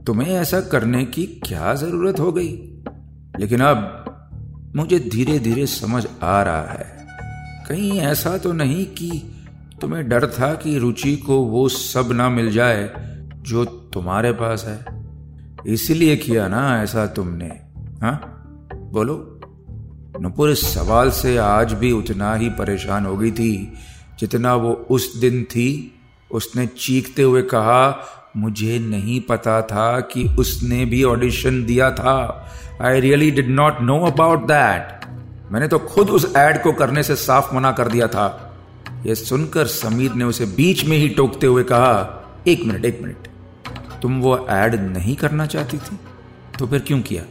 तुम्हें 0.04 0.34
ऐसा 0.34 0.62
करने 0.62 1.06
की 1.06 1.26
क्या 1.46 1.74
ज़रूरत 1.76 2.20
हो 2.20 2.32
गई? 2.32 2.72
लेकिन 3.40 3.60
अब 3.60 4.02
मुझे 4.76 5.00
धीरे 5.00 5.40
धीरे 5.40 5.66
समझ 5.66 6.08
आ 6.24 6.42
रहा 6.42 6.72
है। 6.72 7.08
कहीं 7.70 8.00
ऐसा 8.00 8.38
तो 8.38 8.54
नहीं 8.54 8.86
कि 8.86 9.32
तुम्हें 9.82 10.10
डर 10.10 10.28
था 10.28 10.54
कि 10.54 10.78
रुचि 10.78 11.18
को 11.18 11.38
वो 11.40 11.70
सब 11.70 12.12
ना 12.12 12.30
मिल 12.30 12.52
जाए 12.52 12.90
जो 13.38 13.66
तुम्हारे 13.66 14.32
पास 14.32 14.66
है। 14.66 14.86
इसीलिए 15.68 16.16
किया 16.16 16.48
ना 16.48 16.84
ऐसा 16.84 17.08
तुमने 17.08 17.62
हाँ? 18.02 18.32
बोलो। 18.92 19.32
नुपुर 20.22 20.50
इस 20.50 20.74
सवाल 20.74 21.10
से 21.10 21.38
आज 21.38 21.74
भी 21.74 21.92
उतना 21.92 22.36
ही 22.36 22.50
परेशान 22.50 23.06
हो 23.06 23.18
गई 23.18 23.32
थी 23.32 23.74
जितना 24.20 24.56
वो 24.56 24.88
उस 24.90 25.18
दिन 25.18 25.44
थी। 25.44 25.92
उसने 26.32 26.68
चीखते 26.68 27.22
हुए 27.22 27.42
कहा 27.42 27.92
मुझे 28.38 28.80
नहीं 28.80 29.20
पता 29.22 29.62
था 29.62 30.00
कि 30.00 30.24
उसने 30.40 30.86
भी 30.86 31.04
ऑडिशन 31.04 31.64
दिया 31.66 31.92
था। 31.92 32.52
I 32.82 33.00
really 33.00 33.32
did 33.32 33.50
not 33.50 33.82
know 33.82 34.00
about 34.06 34.44
that 34.44 35.06
मैंने 35.52 35.68
तो 35.68 35.80
खुद 35.80 36.10
उस 36.10 36.34
एड 36.38 36.62
को 36.64 36.72
करने 36.72 37.04
से 37.04 37.16
साफ़ 37.16 37.56
मना 37.56 37.72
कर 37.72 37.88
दिया 37.88 38.08
था। 38.08 38.56
यह 39.06 39.14
सुनकर 39.14 39.68
समीर 39.68 40.14
ने 40.14 40.26
उसे 40.26 40.46
बीच 40.46 40.86
में 40.86 40.98
ही 40.98 41.10
टोकते 41.10 41.48
हुए 41.48 41.64
कहा, 41.64 42.24
एक 42.48 42.64
मिनट 42.64 42.86
एक 42.86 43.00
मिनट। 43.02 43.28
तुम 44.02 44.20
वो 44.22 44.48
एड 44.50 44.76
नहीं 44.76 45.16
करना 45.16 45.46
चाहती 45.46 45.78
थी? 45.78 46.00
तो 46.60 46.68
फिर 46.68 46.80
क्यों 46.80 47.02
किया? 47.02 47.24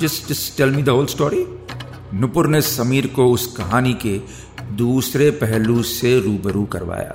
Just 0.00 0.28
just 0.28 0.56
tell 0.56 0.70
me 0.70 0.82
the 0.82 0.88
whole 0.88 1.06
story 1.06 1.46
Nupur 2.14 2.46
ने 2.46 2.60
समीर 2.60 3.06
को 3.06 3.26
उस 3.26 3.46
कहानी 3.46 3.94
के 3.94 4.20
दूसरे 4.72 5.30
पहलू 5.30 5.82
से 5.82 6.20
रूबरू 6.20 6.64
करवाया। 6.64 7.14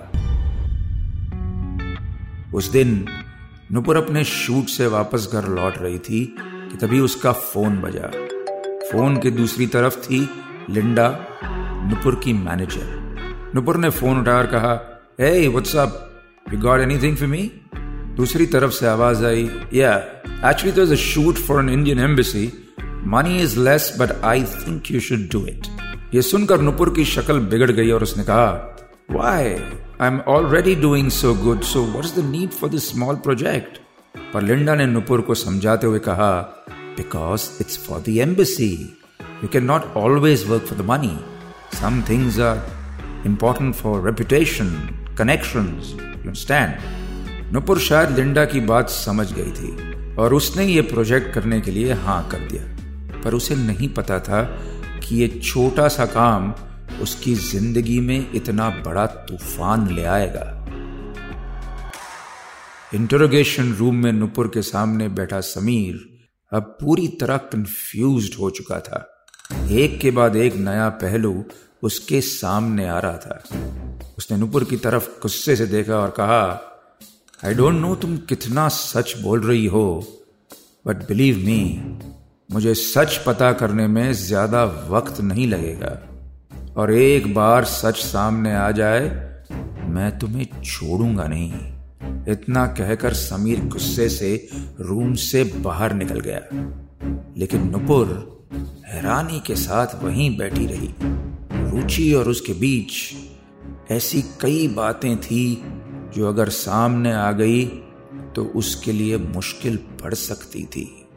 उस 2.53 2.71
दिन 2.71 3.05
नुपुर 3.71 3.97
अपने 3.97 4.23
शूट 4.23 4.65
से 4.65 4.87
वापस 4.87 5.29
घर 5.33 5.47
लौट 5.47 5.77
रही 5.77 5.97
थी 5.99 6.35
कि 6.39 6.77
तभी 6.77 6.99
उसका 6.99 7.31
फ़ोन 7.31 7.77
बजा। 7.77 8.11
फ़ोन 8.91 9.17
के 9.17 9.31
दूसरी 9.31 9.67
तरफ़ 9.67 9.97
थी 9.97 10.19
लिंडा, 10.69 11.07
नुपुर 11.89 12.15
की 12.23 12.33
मैनेजर। 12.33 13.51
नुपुर 13.55 13.77
ने 13.77 13.89
फ़ोन 13.89 14.21
उठाकर 14.21 14.45
कहा 14.51 14.73
hey 15.21 15.47
what's 15.47 15.75
up 15.75 16.21
you 16.53 16.59
got 16.59 16.79
anything 16.79 17.17
for 17.17 17.27
me 17.27 17.51
दूसरी 18.17 18.45
तरफ़ 18.45 18.71
से 18.71 18.87
आवाज़ 18.87 19.25
आई 19.25 19.49
या 19.73 19.95
एक्चुअली 20.49 20.71
तो 20.71 20.91
a 20.91 20.95
shoot 20.95 21.35
for 21.37 21.63
an 21.63 21.69
Indian 21.69 21.99
embassy 21.99 22.51
money 23.07 23.41
is 23.41 23.59
less 23.59 23.93
but 23.99 24.11
I 24.23 24.43
think 24.43 24.91
you 24.91 24.99
should 24.99 25.27
do 25.31 25.45
it 25.45 25.67
ये 26.13 26.21
सुनकर 26.21 26.61
नुपुर 26.61 26.93
की 26.95 27.05
शक्ल 27.05 27.39
बिगड़ 27.39 27.71
गई 27.71 27.91
और 27.91 28.03
उसने 28.03 28.23
कहा 28.23 28.75
why 29.11 29.55
I 30.01 30.07
am 30.07 30.19
already 30.27 30.73
doing 30.75 31.09
so 31.09 31.33
good 31.33 31.61
so 31.61 31.83
what 31.83 32.05
is 32.05 32.13
the 32.15 32.23
need 32.25 32.49
for 32.49 32.69
this 32.69 32.89
small 32.89 33.15
project 33.15 33.77
पर 34.33 34.41
लिंडा 34.41 34.75
ने 34.75 34.85
नुपुर 34.85 35.21
को 35.21 35.35
समझाते 35.35 35.87
हुए 35.87 35.99
कहा 35.99 36.29
because 36.97 37.49
it's 37.61 37.77
for 37.77 37.99
the 37.99 38.17
embassy 38.17 38.69
you 39.43 39.47
can 39.47 39.63
not 39.63 39.85
always 39.97 40.45
work 40.47 40.63
for 40.63 40.77
the 40.77 40.85
money 40.85 41.17
some 41.79 42.01
things 42.09 42.39
are 42.39 42.61
important 43.25 43.73
for 43.75 44.05
reputation 44.05 44.69
connection 45.17 45.65
stand 46.35 47.53
Nupur 47.53 47.79
शायद 47.79 48.09
लिंडा 48.09 48.45
की 48.45 48.59
बात 48.59 48.89
समझ 48.89 49.27
गई 49.33 49.51
थी 49.51 50.15
और 50.15 50.33
उसने 50.33 50.65
ये 50.65 50.81
प्रोजेक्ट 50.81 51.33
करने 51.33 51.61
के 51.61 51.71
लिए 51.71 51.93
हाँ 51.93 52.21
कर 52.29 52.47
दिया। 52.51 53.21
पर 53.23 53.33
उसे 53.33 53.55
नहीं 53.55 53.89
पता 53.89 54.19
था 54.19 54.43
कि 55.03 55.15
ये 55.15 55.27
छोटा 55.43 55.87
सा 55.87 56.05
काम 56.05 56.53
उसकी 57.01 57.33
ज़िंदगी 57.35 57.99
में 57.99 58.31
इतना 58.33 58.69
बड़ा 58.85 59.05
तूफ़ान 59.05 59.87
ले 59.91 60.03
आएगा। 60.05 60.45
इंटरोगेशन 62.95 63.73
रूम 63.73 63.95
में 63.95 64.11
नुपुर 64.13 64.47
के 64.47 64.61
सामने 64.61 65.07
बैठा 65.11 65.39
समीर 65.43 65.99
अब 66.51 66.77
पूरी 66.81 67.07
तरह 67.21 67.37
कंफ्यूज्ड 67.51 68.35
हो 68.39 68.49
चुका 68.49 68.79
था। 68.79 69.05
एक 69.73 69.99
के 70.01 70.11
बाद 70.11 70.35
एक 70.35 70.55
नया 70.57 70.89
पहलू 71.01 71.43
उसके 71.83 72.21
सामने 72.21 72.87
आ 72.87 72.99
रहा 72.99 73.17
था। 73.17 73.43
उसने 74.17 74.37
नुपुर 74.37 74.63
की 74.63 74.77
तरफ़ 74.77 75.07
गुस्से 75.21 75.55
से 75.55 75.65
देखा 75.67 75.95
और 75.95 76.09
कहा 76.09 76.43
आई 77.45 77.53
डोंट 77.53 77.81
नो 77.81 77.93
तुम 77.95 78.17
कितना 78.29 78.67
सच 78.69 79.15
बोल 79.21 79.41
रही 79.41 79.65
हो 79.65 79.85
बट 80.87 81.07
बिलीव 81.07 81.37
मी 81.45 81.61
मुझे 82.49 82.73
सच 82.73 83.17
पता 83.17 83.51
करने 83.53 83.87
में 83.87 84.11
ज़्यादा 84.15 84.63
वक्त 84.89 85.21
नहीं 85.21 85.47
लगेगा। 85.47 85.91
और 86.77 86.93
एक 86.93 87.33
बार 87.33 87.65
सच 87.65 87.95
सामने 87.95 88.55
आ 88.55 88.71
जाए, 88.71 89.01
मैं 89.89 90.19
तुम्हें 90.19 90.47
छोड़ूँगा 90.63 91.23
नहीं। 91.27 91.53
इतना 92.27 92.67
कहकर 92.67 93.13
समीर 93.13 93.65
गुस्से 93.65 94.09
से 94.09 94.49
रूम 94.79 95.13
से 95.13 95.43
बाहर 95.43 95.93
निकल 95.93 96.19
गया। 96.19 96.41
लेकिन 97.37 97.69
नुपुर 97.69 98.07
हैरानी 98.87 99.39
के 99.39 99.55
साथ 99.55 100.03
वहीं 100.03 100.37
बैठी 100.37 100.65
रही। 100.65 100.93
रुचि 101.71 102.13
और 102.13 102.29
उसके 102.29 102.53
बीच 102.53 102.93
ऐसी 103.91 104.21
कई 104.21 104.67
बातें 104.67 105.17
थी 105.17 105.63
जो 106.15 106.27
अगर 106.27 106.49
सामने 106.49 107.13
आ 107.13 107.31
गई 107.31 107.65
तो 108.35 108.43
उसके 108.55 108.91
लिए 108.91 109.17
मुश्किल 109.17 109.77
पड़ 109.77 110.13
सकती 110.13 110.63
थी। 110.63 111.07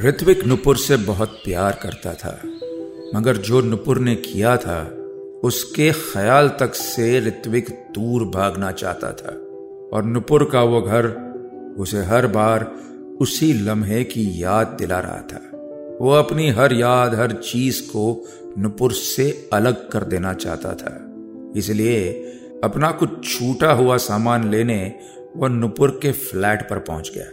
ऋत्विक 0.00 0.46
नुपुर 0.46 0.76
से 0.76 0.96
बहुत 0.96 1.28
प्यार 1.28 1.78
करता 1.82 2.14
था। 2.14 2.42
मगर 3.14 3.36
जो 3.36 3.60
नुपुर 3.60 3.98
ने 3.98 4.14
किया 4.14 4.56
था, 4.56 4.84
उसके 5.44 5.92
ख्याल 5.92 6.48
तक 6.48 6.74
से 6.74 7.20
ऋत्विक 7.20 7.68
दूर 7.70 8.24
भागना 8.24 8.72
चाहता 8.72 9.12
था। 9.12 9.32
और 9.92 10.04
नुपुर 10.04 10.44
का 10.44 10.62
वो 10.62 10.82
घर, 10.82 11.06
उसे 11.78 11.98
हर 11.98 12.26
बार 12.26 12.72
उसी 13.20 13.52
लम्हे 13.52 14.04
की 14.04 14.42
याद 14.42 14.66
दिला 14.66 14.98
रहा 15.00 15.28
था। 15.32 15.50
वो 16.00 16.10
अपनी 16.10 16.50
हर 16.50 16.72
याद, 16.72 17.14
हर 17.14 17.32
चीज़ 17.32 17.82
को 17.82 18.26
नुपुर 18.58 18.92
से 18.92 19.48
अलग 19.52 19.88
कर 19.88 20.04
देना 20.04 20.32
चाहता 20.32 20.72
था। 20.72 21.04
इसलिए 21.56 22.12
अपना 22.64 22.90
कुछ 22.90 23.08
छूटा 23.24 23.72
हुआ 23.72 23.96
सामान 23.96 24.50
लेने 24.50 24.94
वह 25.36 25.48
नुपुर 25.48 26.00
के 26.02 26.12
फ्लैट 26.12 26.70
पर 26.70 26.78
पहुँच 26.78 27.12
गया। 27.14 27.26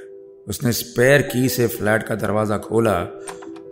उसने 0.48 0.72
स्पेयर 0.72 1.22
की 1.22 1.50
से 1.50 1.68
फ्लैट 1.68 2.04
का 2.04 2.16
दरवाज़ा 2.16 2.58
खोला 2.58 3.04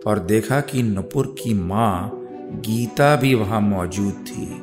और 0.06 0.18
देखा 0.18 0.60
कि 0.60 0.82
नुपुर 0.82 1.34
की 1.42 1.54
माँ 1.54 2.20
गीता 2.52 3.16
भी 3.16 3.34
वहाँ 3.34 3.60
मौजूद 3.60 4.12
थी। 4.12 4.62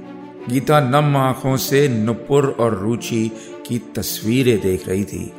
गीता 0.54 0.80
नम 0.80 1.18
आँखों 1.18 1.58
से 1.58 1.88
नुपुर 1.88 2.56
और 2.60 2.78
रुचि 2.78 3.32
की 3.68 3.80
तस्वीरें 3.80 4.62
देख 4.62 4.88
रही 4.88 5.06
थी। 5.06 5.34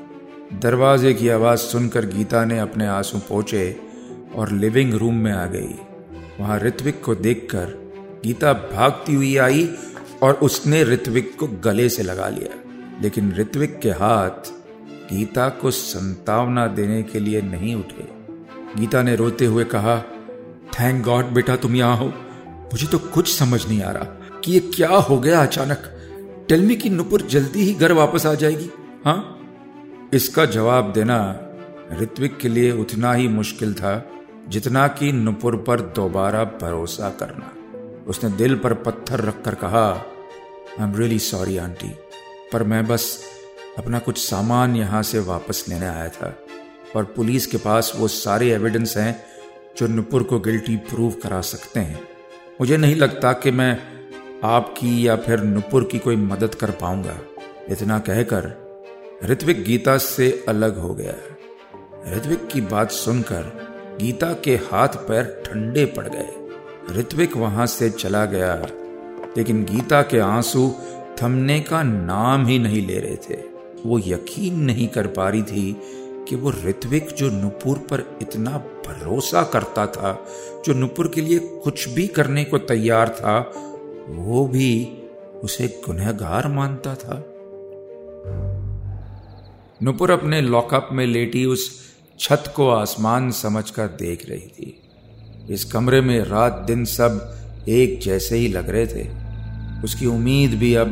दरवाजे 0.53 1.15
की 1.15 1.29
आवाज़ 1.29 1.59
सुनकर 1.59 2.07
गीता 2.07 2.45
ने 2.45 2.59
अपने 2.59 2.87
आँसू 2.87 3.19
पोचे 3.19 3.77
और 4.35 4.53
लिविंग 4.53 4.95
रूम 4.95 5.15
में 5.15 5.33
आ 5.33 5.47
गई। 5.47 5.75
वहाँ 6.41 6.59
ऋत्विक 6.59 7.05
को 7.05 7.15
देखकर 7.15 7.93
गीता 8.25 8.53
भागती 8.53 9.15
हुई 9.15 9.37
आई 9.37 9.75
और 10.23 10.35
उसने 10.35 10.85
ऋत्विक 10.85 11.39
को 11.39 11.47
गले 11.47 11.89
से 11.89 12.03
लगा 12.03 12.29
लिया। 12.29 12.59
लेकिन 13.03 13.33
ऋत्विक 13.33 13.79
के 13.79 13.91
हाथ 13.91 14.53
गीता 15.13 15.49
को 15.49 15.71
संतावना 15.71 16.67
देने 16.67 17.03
के 17.03 17.21
लिए 17.21 17.43
नहीं 17.43 17.75
उठे। 17.75 18.22
गीता 18.77 19.03
ने 19.03 19.15
रोते 19.17 19.47
हुए 19.47 19.65
कहा, 19.65 19.99
थैंक 20.73 21.05
गॉड 21.05 21.25
बेटा 21.35 21.57
तुम 21.57 21.77
यहाँ 21.77 21.97
हो। 21.97 22.07
मुझे 22.73 22.87
तो 22.87 22.99
कुछ 22.99 23.35
समझ 23.35 23.67
नहीं 23.67 23.83
आ 23.83 23.91
रहा 23.91 24.05
कि 24.45 24.53
ये 24.53 24.61
क्या 24.75 24.89
हो 24.89 25.19
गया 25.19 25.43
अचानक। 25.43 25.89
टेलमी 26.49 26.77
की 26.77 26.91
नुपुर 26.91 27.23
जल्दी 27.23 27.63
ही 27.63 27.75
घर 27.75 27.93
वापस 27.93 28.27
आ 28.27 28.35
जाएगी 28.35 28.71
हाँ? 29.05 29.39
इसका 30.15 30.45
जवाब 30.47 30.93
देना 30.93 31.19
ऋत्विक 32.01 32.37
के 32.39 32.49
लिए 32.49 32.71
उतना 32.73 33.13
ही 33.13 33.29
मुश्किल 33.29 33.75
था, 33.75 34.05
जितना 34.49 34.87
कि 34.89 35.11
नुपुर 35.13 35.57
पर 35.57 35.81
दोबारा 35.97 36.45
भरोसा 36.63 37.11
करना। 37.21 37.53
उसने 38.09 38.31
दिल 38.31 38.55
पर 38.55 38.75
पत्थर 38.75 39.21
रखकर 39.21 39.55
कहा 39.55 39.89
I 39.89 40.85
am 40.85 40.95
really 40.97 41.19
sorry 41.19 41.57
aunty, 41.59 41.89
पर 42.53 42.63
मैं 42.63 42.87
बस 42.87 43.19
अपना 43.79 43.99
कुछ 43.99 44.19
सामान 44.19 44.77
यहाँ 44.77 45.03
से 45.03 45.19
वापस 45.21 45.65
लेने 45.69 45.87
आया 45.87 46.09
था। 46.09 46.35
और 46.97 47.05
पुलिस 47.17 47.47
के 47.47 47.57
पास 47.57 47.93
वो 47.97 48.09
सारे 48.09 48.51
एविडेंस 48.53 48.97
हैं 48.97 49.25
जो 49.77 49.87
नुपुर 49.87 50.23
को 50.23 50.39
गिल्टी 50.39 50.77
प्रूव 50.77 51.13
करा 51.23 51.41
सकते 51.41 51.81
हैं। 51.81 52.01
मुझे 52.61 52.77
नहीं 52.77 52.97
लगता 52.97 53.33
कि 53.33 53.51
मैं 53.51 53.79
आपकी 54.45 55.07
या 55.09 55.17
फिर 55.17 55.41
नुपुर 55.41 55.85
की 55.85 55.99
कोई 55.99 56.17
मदद 56.17 56.55
कर 56.55 56.71
पाऊँगा। 56.71 57.19
इतना 57.69 57.99
कहकर 57.99 58.51
ऋत्विक 59.25 59.63
गीता 59.65 59.97
से 59.99 60.45
अलग 60.49 60.79
हो 60.79 60.95
गया। 60.95 61.15
ऋत्विक 62.17 62.47
की 62.49 62.61
बात 62.61 62.91
सुनकर 62.91 63.97
गीता 64.01 64.33
के 64.35 64.55
हाथ 64.57 64.89
पैर 64.89 65.25
ठंडे 65.47 65.85
पड़ 65.87 66.09
गए। 66.09 66.29
ऋत्विक 66.91 67.37
वहाँ 67.37 67.67
से 67.67 67.91
चला 67.91 68.25
गया, 68.25 68.55
लेकिन 69.37 69.65
गीता 69.65 70.03
के 70.03 70.19
आँसू 70.19 70.75
थमने 71.23 71.61
का 71.61 71.83
नाम 71.83 72.47
ही 72.47 72.59
नहीं 72.59 72.87
ले 72.87 72.99
रहे 72.99 73.17
थे। 73.17 73.41
वो 73.87 73.99
यकीन 73.99 74.61
नहीं 74.61 74.89
कर 74.89 75.07
पा 75.07 75.29
रही 75.29 75.43
थी 75.43 75.73
कि 76.29 76.37
वो 76.37 76.51
ऋत्विक 76.51 77.09
जो 77.09 77.31
नुपुर 77.31 77.79
पर 77.79 78.19
इतना 78.23 78.51
भरोसा 78.59 79.43
करता 79.43 79.87
था, 79.87 80.27
जो 80.67 80.73
नुपुर 80.73 81.09
के 81.15 81.21
लिए 81.21 81.39
कुछ 81.39 81.89
भी 81.89 82.07
करने 82.07 82.45
को 82.45 82.59
तैयार 82.59 83.09
था, 83.09 83.53
वो 84.09 84.47
भी 84.47 84.99
उसे 85.45 85.83
गुनहगार 85.87 86.49
मानता 86.49 86.95
था। 86.95 87.27
नुपुर 89.83 90.11
अपने 90.11 90.41
लॉकअप 90.41 90.89
में 90.93 91.07
लेटी 91.07 91.45
उस 91.45 91.81
छत 92.21 92.53
को 92.57 92.71
आसमान 92.71 93.31
समझकर 93.31 93.87
देख 93.87 94.31
रही 94.31 94.41
थी। 94.41 94.83
इस 95.51 95.65
कमरे 95.65 96.01
में 96.01 96.25
रात 96.25 96.65
दिन 96.67 96.85
सब 96.85 97.39
एक 97.69 98.01
जैसे 98.01 98.37
ही 98.37 98.49
लग 98.49 98.69
रहे 98.69 98.87
थे। 98.87 99.09
उसकी 99.85 100.07
उम्मीद 100.07 100.51
भी 100.51 100.75
अब 100.75 100.89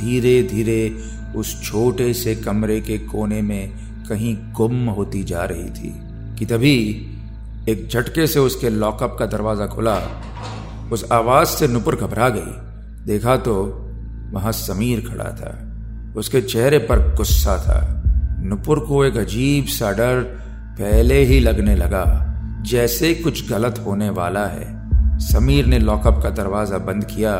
धीरे 0.00 0.42
धीरे 0.42 0.96
उस 1.36 1.62
छोटे 1.62 2.14
से 2.14 2.36
कमरे 2.36 2.80
के 2.80 2.98
कोने 2.98 3.42
में 3.42 3.87
कहीं 4.08 4.36
गुम 4.56 4.88
होती 4.88 5.22
जा 5.24 5.44
रही 5.44 5.70
थी, 5.70 5.92
कि 6.38 6.46
तभी 6.46 6.76
एक 7.68 7.88
झटके 7.88 8.26
से 8.26 8.40
उसके 8.40 8.70
लॉकअप 8.70 9.16
का 9.18 9.26
दरवाज़ा 9.26 9.66
खुला। 9.66 10.00
उस 10.92 11.04
आवाज़ 11.12 11.48
से 11.48 11.68
नुपुर 11.68 11.96
घबरा 11.96 12.28
गई। 12.28 13.04
देखा 13.06 13.36
तो 13.36 13.54
वहाँ 14.32 14.52
समीर 14.52 15.00
खड़ा 15.08 15.30
था। 15.32 15.54
उसके 16.16 16.40
चेहरे 16.40 16.78
पर 16.78 16.98
गुस्सा 17.16 17.56
था। 17.58 17.80
नुपुर 18.44 18.80
को 18.80 19.04
एक 19.04 19.16
अजीब 19.16 19.66
सा 19.66 19.92
डर 19.92 20.20
पहले 20.78 21.22
ही 21.24 21.38
लगने 21.40 21.74
लगा, 21.76 22.04
जैसे 22.66 23.14
कुछ 23.14 23.48
गलत 23.50 23.82
होने 23.86 24.10
वाला 24.10 24.46
है। 24.46 24.66
समीर 25.20 25.66
ने 25.66 25.78
लॉकअप 25.78 26.22
का 26.22 26.30
दरवाज़ा 26.32 26.78
बंद 26.78 27.04
किया 27.04 27.34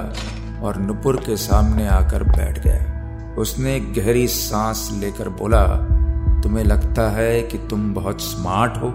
और 0.62 0.80
नुपुर 0.80 1.16
के 1.16 1.36
सामने 1.36 1.86
आकर 1.86 2.22
बैठ 2.22 2.58
गया। 2.64 3.34
उसने 3.38 3.78
गहरी 3.80 4.26
सांस 4.28 4.88
लेकर 4.92 5.28
बोला 5.28 5.64
तुम्हें 6.42 6.64
लगता 6.64 7.10
है 7.10 7.42
कि 7.42 7.58
तुम 7.58 7.94
बहुत 7.94 8.20
स्मार्ट 8.20 8.76
हो? 8.76 8.88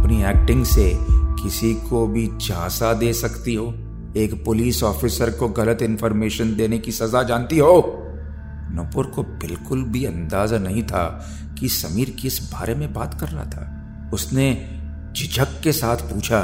अपनी 0.00 0.24
एक्टिंग 0.24 0.64
से 0.64 0.98
किसी 1.10 1.74
को 1.74 2.06
भी 2.06 2.30
झांसा 2.38 2.92
दे 2.92 3.12
सकती 3.12 3.54
हो? 3.54 3.74
एक 4.16 4.44
पुलिस 4.44 4.82
ऑफिसर 4.82 5.30
को 5.30 5.48
गलत 5.48 5.82
इंफॉर्मेशन 5.82 6.56
देने 6.56 6.78
की 6.78 6.92
सजा 6.92 7.22
जानती 7.22 7.58
हो? 7.58 7.98
नुपुर 8.72 9.06
को 9.06 9.22
बिल्कुल 9.22 9.82
भी 9.82 10.04
अंदाज़ा 10.04 10.58
नहीं 10.58 10.82
था 10.82 11.26
कि 11.58 11.68
समीर 11.68 12.10
किस 12.10 12.52
बारे 12.52 12.74
में 12.74 12.92
बात 12.92 13.20
कर 13.20 13.28
रहा 13.28 13.44
था। 13.44 14.10
उसने 14.14 14.70
झिझक 15.16 15.60
के 15.64 15.72
साथ 15.72 15.96
पूछा 15.96 16.38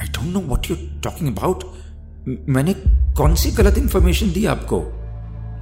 I 0.00 0.08
don't 0.08 0.32
know 0.32 0.40
what 0.40 0.70
you 0.70 0.76
talking 1.00 1.36
about 1.36 1.64
मैंने 2.48 2.74
कौन 2.88 3.34
सी 3.34 3.50
गलत 3.50 3.78
इंफॉर्मेशन 3.78 4.32
दी 4.32 4.46
आपको? 4.46 4.82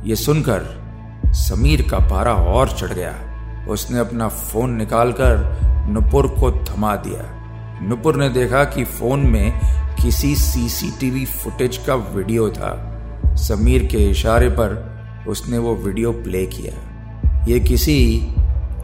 यह 0.07 0.14
सुनकर 0.14 0.81
समीर 1.27 1.83
का 1.83 1.99
पारा 1.99 2.33
और 2.33 2.70
चढ़ 2.70 2.92
गया। 2.92 3.29
उसने 3.70 3.98
अपना 3.98 4.28
फ़ोन 4.28 4.74
निकालकर 4.74 5.87
नुपुर 5.88 6.26
को 6.26 6.50
थमा 6.66 6.96
दिया। 6.96 7.24
नुपुर 7.83 8.16
ने 8.16 8.28
देखा 8.28 8.64
कि 8.64 8.85
फ़ोन 8.85 9.20
में 9.20 9.52
किसी 10.02 10.35
सीसीटीवी 10.35 11.24
फुटेज 11.26 11.76
का 11.76 11.94
वीडियो 11.94 12.48
था। 12.50 13.35
समीर 13.37 13.87
के 13.87 13.98
इशारे 14.11 14.48
पर 14.48 15.24
उसने 15.28 15.59
वो 15.59 15.74
वीडियो 15.76 16.12
प्ले 16.12 16.46
किया। 16.46 17.44
ये 17.48 17.61
किसी 17.61 18.20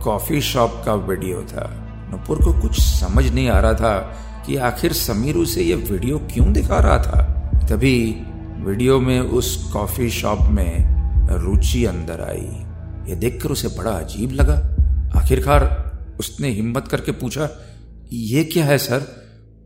कॉफ़ी 0.05 0.41
शॉप 0.41 0.83
का 0.87 0.95
वीडियो 0.95 1.43
था। 1.43 1.71
नुपुर 2.11 2.45
को 2.45 2.53
कुछ 2.53 2.81
समझ 2.81 3.25
नहीं 3.27 3.49
आ 3.49 3.59
रहा 3.61 3.75
था 3.75 3.99
कि 4.47 4.57
आखिर 4.57 4.93
समीर 4.93 5.37
उसे 5.37 5.63
ये 5.63 5.75
वीडियो 5.75 6.19
क्यों 6.19 6.53
दिखा 6.53 6.79
रहा 6.79 6.99
था। 6.99 7.23
तभी 7.69 8.25
वीडियो 8.59 9.01
में 9.01 9.21
उस 9.21 9.57
कॉफ़ी 9.73 10.11
शॉप 10.11 10.39
में 10.51 11.29
रुचि 11.39 11.85
अंदर 11.85 12.21
आई। 12.21 12.65
ये 13.09 13.17
देखकर 13.17 13.49
उसे 13.49 13.69
बड़ा 13.69 13.91
अजीब 13.91 14.33
लगा। 14.33 14.76
आखिरकार 15.17 15.65
उसने 16.21 16.49
हिम्मत 16.49 16.89
करके 16.89 17.13
पूछा, 17.13 17.49
ये 18.13 18.45
क्या 18.45 18.65
है 18.65 18.79
सर? 18.79 19.03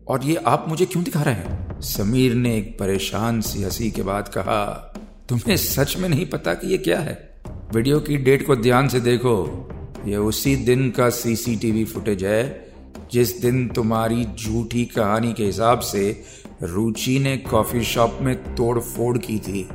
और 0.08 0.24
ये 0.24 0.36
आप 0.36 0.64
मुझे 0.68 0.86
क्यों 0.86 1.04
दिखा 1.04 1.22
रहे 1.22 1.34
हैं? 1.34 1.80
समीर 1.80 2.34
ने 2.34 2.56
एक 2.56 2.78
परेशान 2.78 3.40
सी 3.40 3.62
हँसी 3.62 3.90
के 3.90 4.02
बाद 4.02 4.28
कहा, 4.28 4.94
तुम्हें 5.28 5.56
सच 5.56 5.96
में 5.96 6.08
नहीं 6.08 6.26
पता 6.26 6.54
कि 6.54 6.66
ये 6.66 6.78
क्या 6.78 7.00
है? 7.00 7.40
वीडियो 7.74 8.00
की 8.00 8.16
डेट 8.16 8.46
को 8.46 8.56
ध्यान 8.56 8.88
से 8.88 9.00
देखो। 9.00 9.68
ये 10.06 10.16
उसी 10.16 10.56
दिन 10.56 10.90
का 10.90 11.10
सीसीटीवी 11.10 11.84
फुटेज 11.84 12.24
है, 12.24 12.72
जिस 13.12 13.40
दिन 13.40 13.68
तुम्हारी 13.68 14.24
झूठी 14.24 14.84
कहानी 14.84 15.32
के 15.32 15.44
हिसाब 15.44 15.80
से 15.80 16.24
रुचि 16.62 17.18
ने 17.18 17.36
कॉफ़ी 17.36 17.84
शॉप 17.84 18.18
में 18.20 18.54
तोड़ 18.54 18.78
फोड़ 18.78 19.18
की 19.18 19.38
थी। 19.38 19.68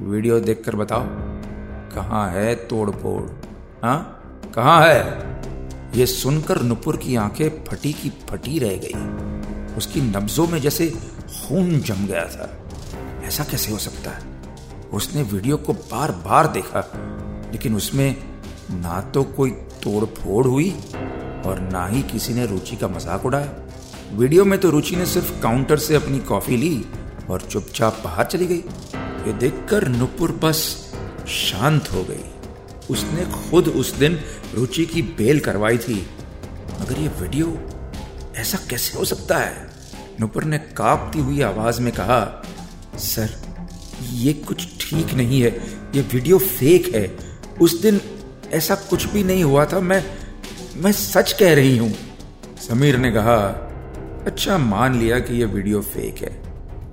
वीडियो 0.00 0.40
देखकर 0.40 0.76
बताओ, 0.76 1.04
कहाँ 1.94 2.30
है 2.30 2.54
तोड़ 2.54 2.90
फोड़ 2.90 3.22
हाँ? 3.86 4.14
कहाँ 4.58 4.80
है? 4.82 5.02
यह 5.94 6.06
सुनकर 6.06 6.60
नुपुर 6.62 6.96
की 6.96 7.16
आँखें 7.16 7.64
फटी 7.64 7.92
की 7.92 8.10
फटी 8.28 8.58
रह 8.58 8.76
गई। 8.76 9.74
उसकी 9.76 10.00
नब्जों 10.00 10.46
में 10.46 10.60
जैसे 10.60 10.88
खून 10.88 11.80
जम 11.80 12.06
गया 12.06 12.24
था। 12.24 12.48
ऐसा 13.24 13.44
कैसे 13.44 13.72
हो 13.72 13.78
सकता 13.78 14.10
है? 14.10 14.22
उसने 14.92 15.22
वीडियो 15.22 15.56
को 15.56 15.72
बार 15.72 16.12
बार 16.12 16.46
देखा, 16.46 16.80
लेकिन 17.52 17.76
उसमें 17.76 18.16
ना 18.70 19.00
तो 19.00 19.22
कोई 19.22 19.50
तोड़फोड़ 19.82 20.46
हुई 20.46 20.70
और 21.46 21.60
ना 21.72 21.86
ही 21.86 22.02
किसी 22.02 22.34
ने 22.34 22.46
रुचि 22.46 22.76
का 22.76 22.88
मज़ाक 22.88 23.26
उड़ाया। 23.26 23.52
वीडियो 24.12 24.44
में 24.44 24.58
तो 24.60 24.70
रुचि 24.70 24.96
ने 24.96 25.06
सिर्फ़ 25.06 25.40
काउंटर 25.40 25.78
से 25.78 25.94
अपनी 25.94 26.18
कॉफ़ी 26.18 26.56
ली 26.56 26.84
और 27.30 27.40
चुपचाप 27.40 28.00
बाहर 28.04 28.24
चली 28.24 28.46
गई। 28.46 28.62
ये 29.26 29.32
देखकर 29.32 29.88
नुपुर 29.88 30.32
बस 30.32 30.64
शांत 31.28 31.92
हो 31.92 32.04
गई। 32.04 32.37
उसने 32.90 33.24
खुद 33.24 33.68
उस 33.68 33.94
दिन 33.94 34.20
रुचि 34.54 34.86
की 34.86 35.02
बेल 35.02 35.40
करवाई 35.40 35.78
थी। 35.78 36.06
मगर 36.80 36.98
ये 36.98 37.08
वीडियो 37.08 37.58
ऐसा 38.36 38.58
कैसे 38.70 38.98
हो 38.98 39.04
सकता 39.04 39.38
है? 39.38 39.70
नुपुर 40.20 40.44
ने 40.44 40.58
कांपती 40.58 41.18
हुई 41.18 41.40
आवाज़ 41.40 41.80
में 41.80 41.92
कहा, 41.92 42.42
सर, 42.96 43.30
ये 44.02 44.32
कुछ 44.32 44.68
ठीक 44.80 45.14
नहीं 45.14 45.42
है। 45.42 45.50
ये 45.94 46.00
वीडियो 46.00 46.38
फेक 46.38 46.94
है। 46.94 47.18
उस 47.60 47.82
दिन 47.82 48.00
ऐसा 48.52 48.74
कुछ 48.74 49.04
भी 49.04 49.24
नहीं 49.24 49.44
हुआ 49.44 49.64
था। 49.64 49.80
मैं 49.80 50.04
मैं 50.76 50.92
सच 50.92 51.32
कह 51.32 51.54
रही 51.54 51.78
हूँ। 51.78 51.94
समीर 52.68 52.96
ने 52.96 53.10
कहा 53.10 53.36
अच्छा 54.26 54.58
मान 54.58 54.98
लिया 54.98 55.18
कि 55.18 55.40
यह 55.40 55.46
वीडियो 55.46 55.80
फेक 55.80 56.16
है। 56.16 56.42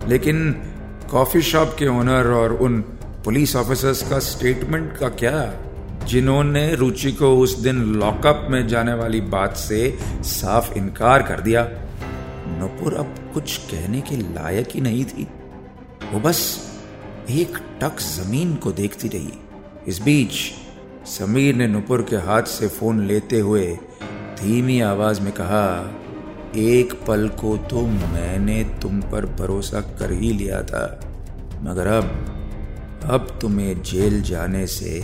लेकिन 0.10 0.52
कॉफ़ी 1.12 1.42
शॉप 1.42 1.76
के 1.80 1.88
ओनर 1.88 2.28
और 2.28 2.54
उन 2.54 2.82
पुलिस 3.26 3.56
ऑफिसर्स 3.56 4.10
का 4.10 4.20
स्टेटमेंट 4.20 4.98
का 4.98 5.10
क्या 5.10 5.54
जिन्होंने 6.08 6.74
रुचि 6.76 7.12
को 7.12 7.36
उस 7.38 7.58
दिन 7.60 7.84
लॉकअप 7.96 8.48
में 8.52 8.68
जाने 8.68 8.94
वाली 8.94 9.22
बात 9.30 9.56
से 9.58 9.98
साफ़ 10.26 10.74
इनकार 10.74 11.24
कर 11.24 11.40
दिया। 11.40 11.68
नुपुर 12.50 12.94
अब 12.94 13.16
कुछ 13.34 13.58
कहने 13.72 14.02
के 14.02 14.18
लायक 14.18 14.70
ही 14.76 14.82
नहीं 14.82 15.04
थी। 15.06 15.28
वो 16.14 16.20
बस 16.20 16.42
एक 17.32 17.58
टक 17.82 18.00
ज़मीन 18.02 18.56
को 18.56 18.72
देखती 18.72 19.08
रही। 19.08 19.34
इस 19.88 20.02
बीच 20.02 20.32
समीर 21.10 21.56
ने 21.56 21.68
नुपुर 21.68 22.02
के 22.02 22.16
हाथ 22.18 22.44
से 22.50 22.68
फ़ोन 22.70 23.06
लेते 23.08 23.40
हुए 23.40 23.66
धीमी 24.40 24.80
आवाज़ 24.82 25.22
में 25.22 25.32
कहा, 25.34 25.66
एक 26.58 26.94
पल 27.08 27.28
को 27.40 27.56
तो 27.70 27.82
मैंने 27.88 28.64
तुम 28.82 29.02
पर 29.02 29.26
भरोसा 29.36 29.82
कर 30.00 30.12
ही 30.14 30.32
लिया 30.34 30.62
था, 30.64 30.88
मगर 31.64 31.88
अब 31.88 33.12
अब 33.12 33.38
तुम्हें 33.42 33.82
जेल 33.82 34.22
जाने 34.22 34.66
से 34.68 35.04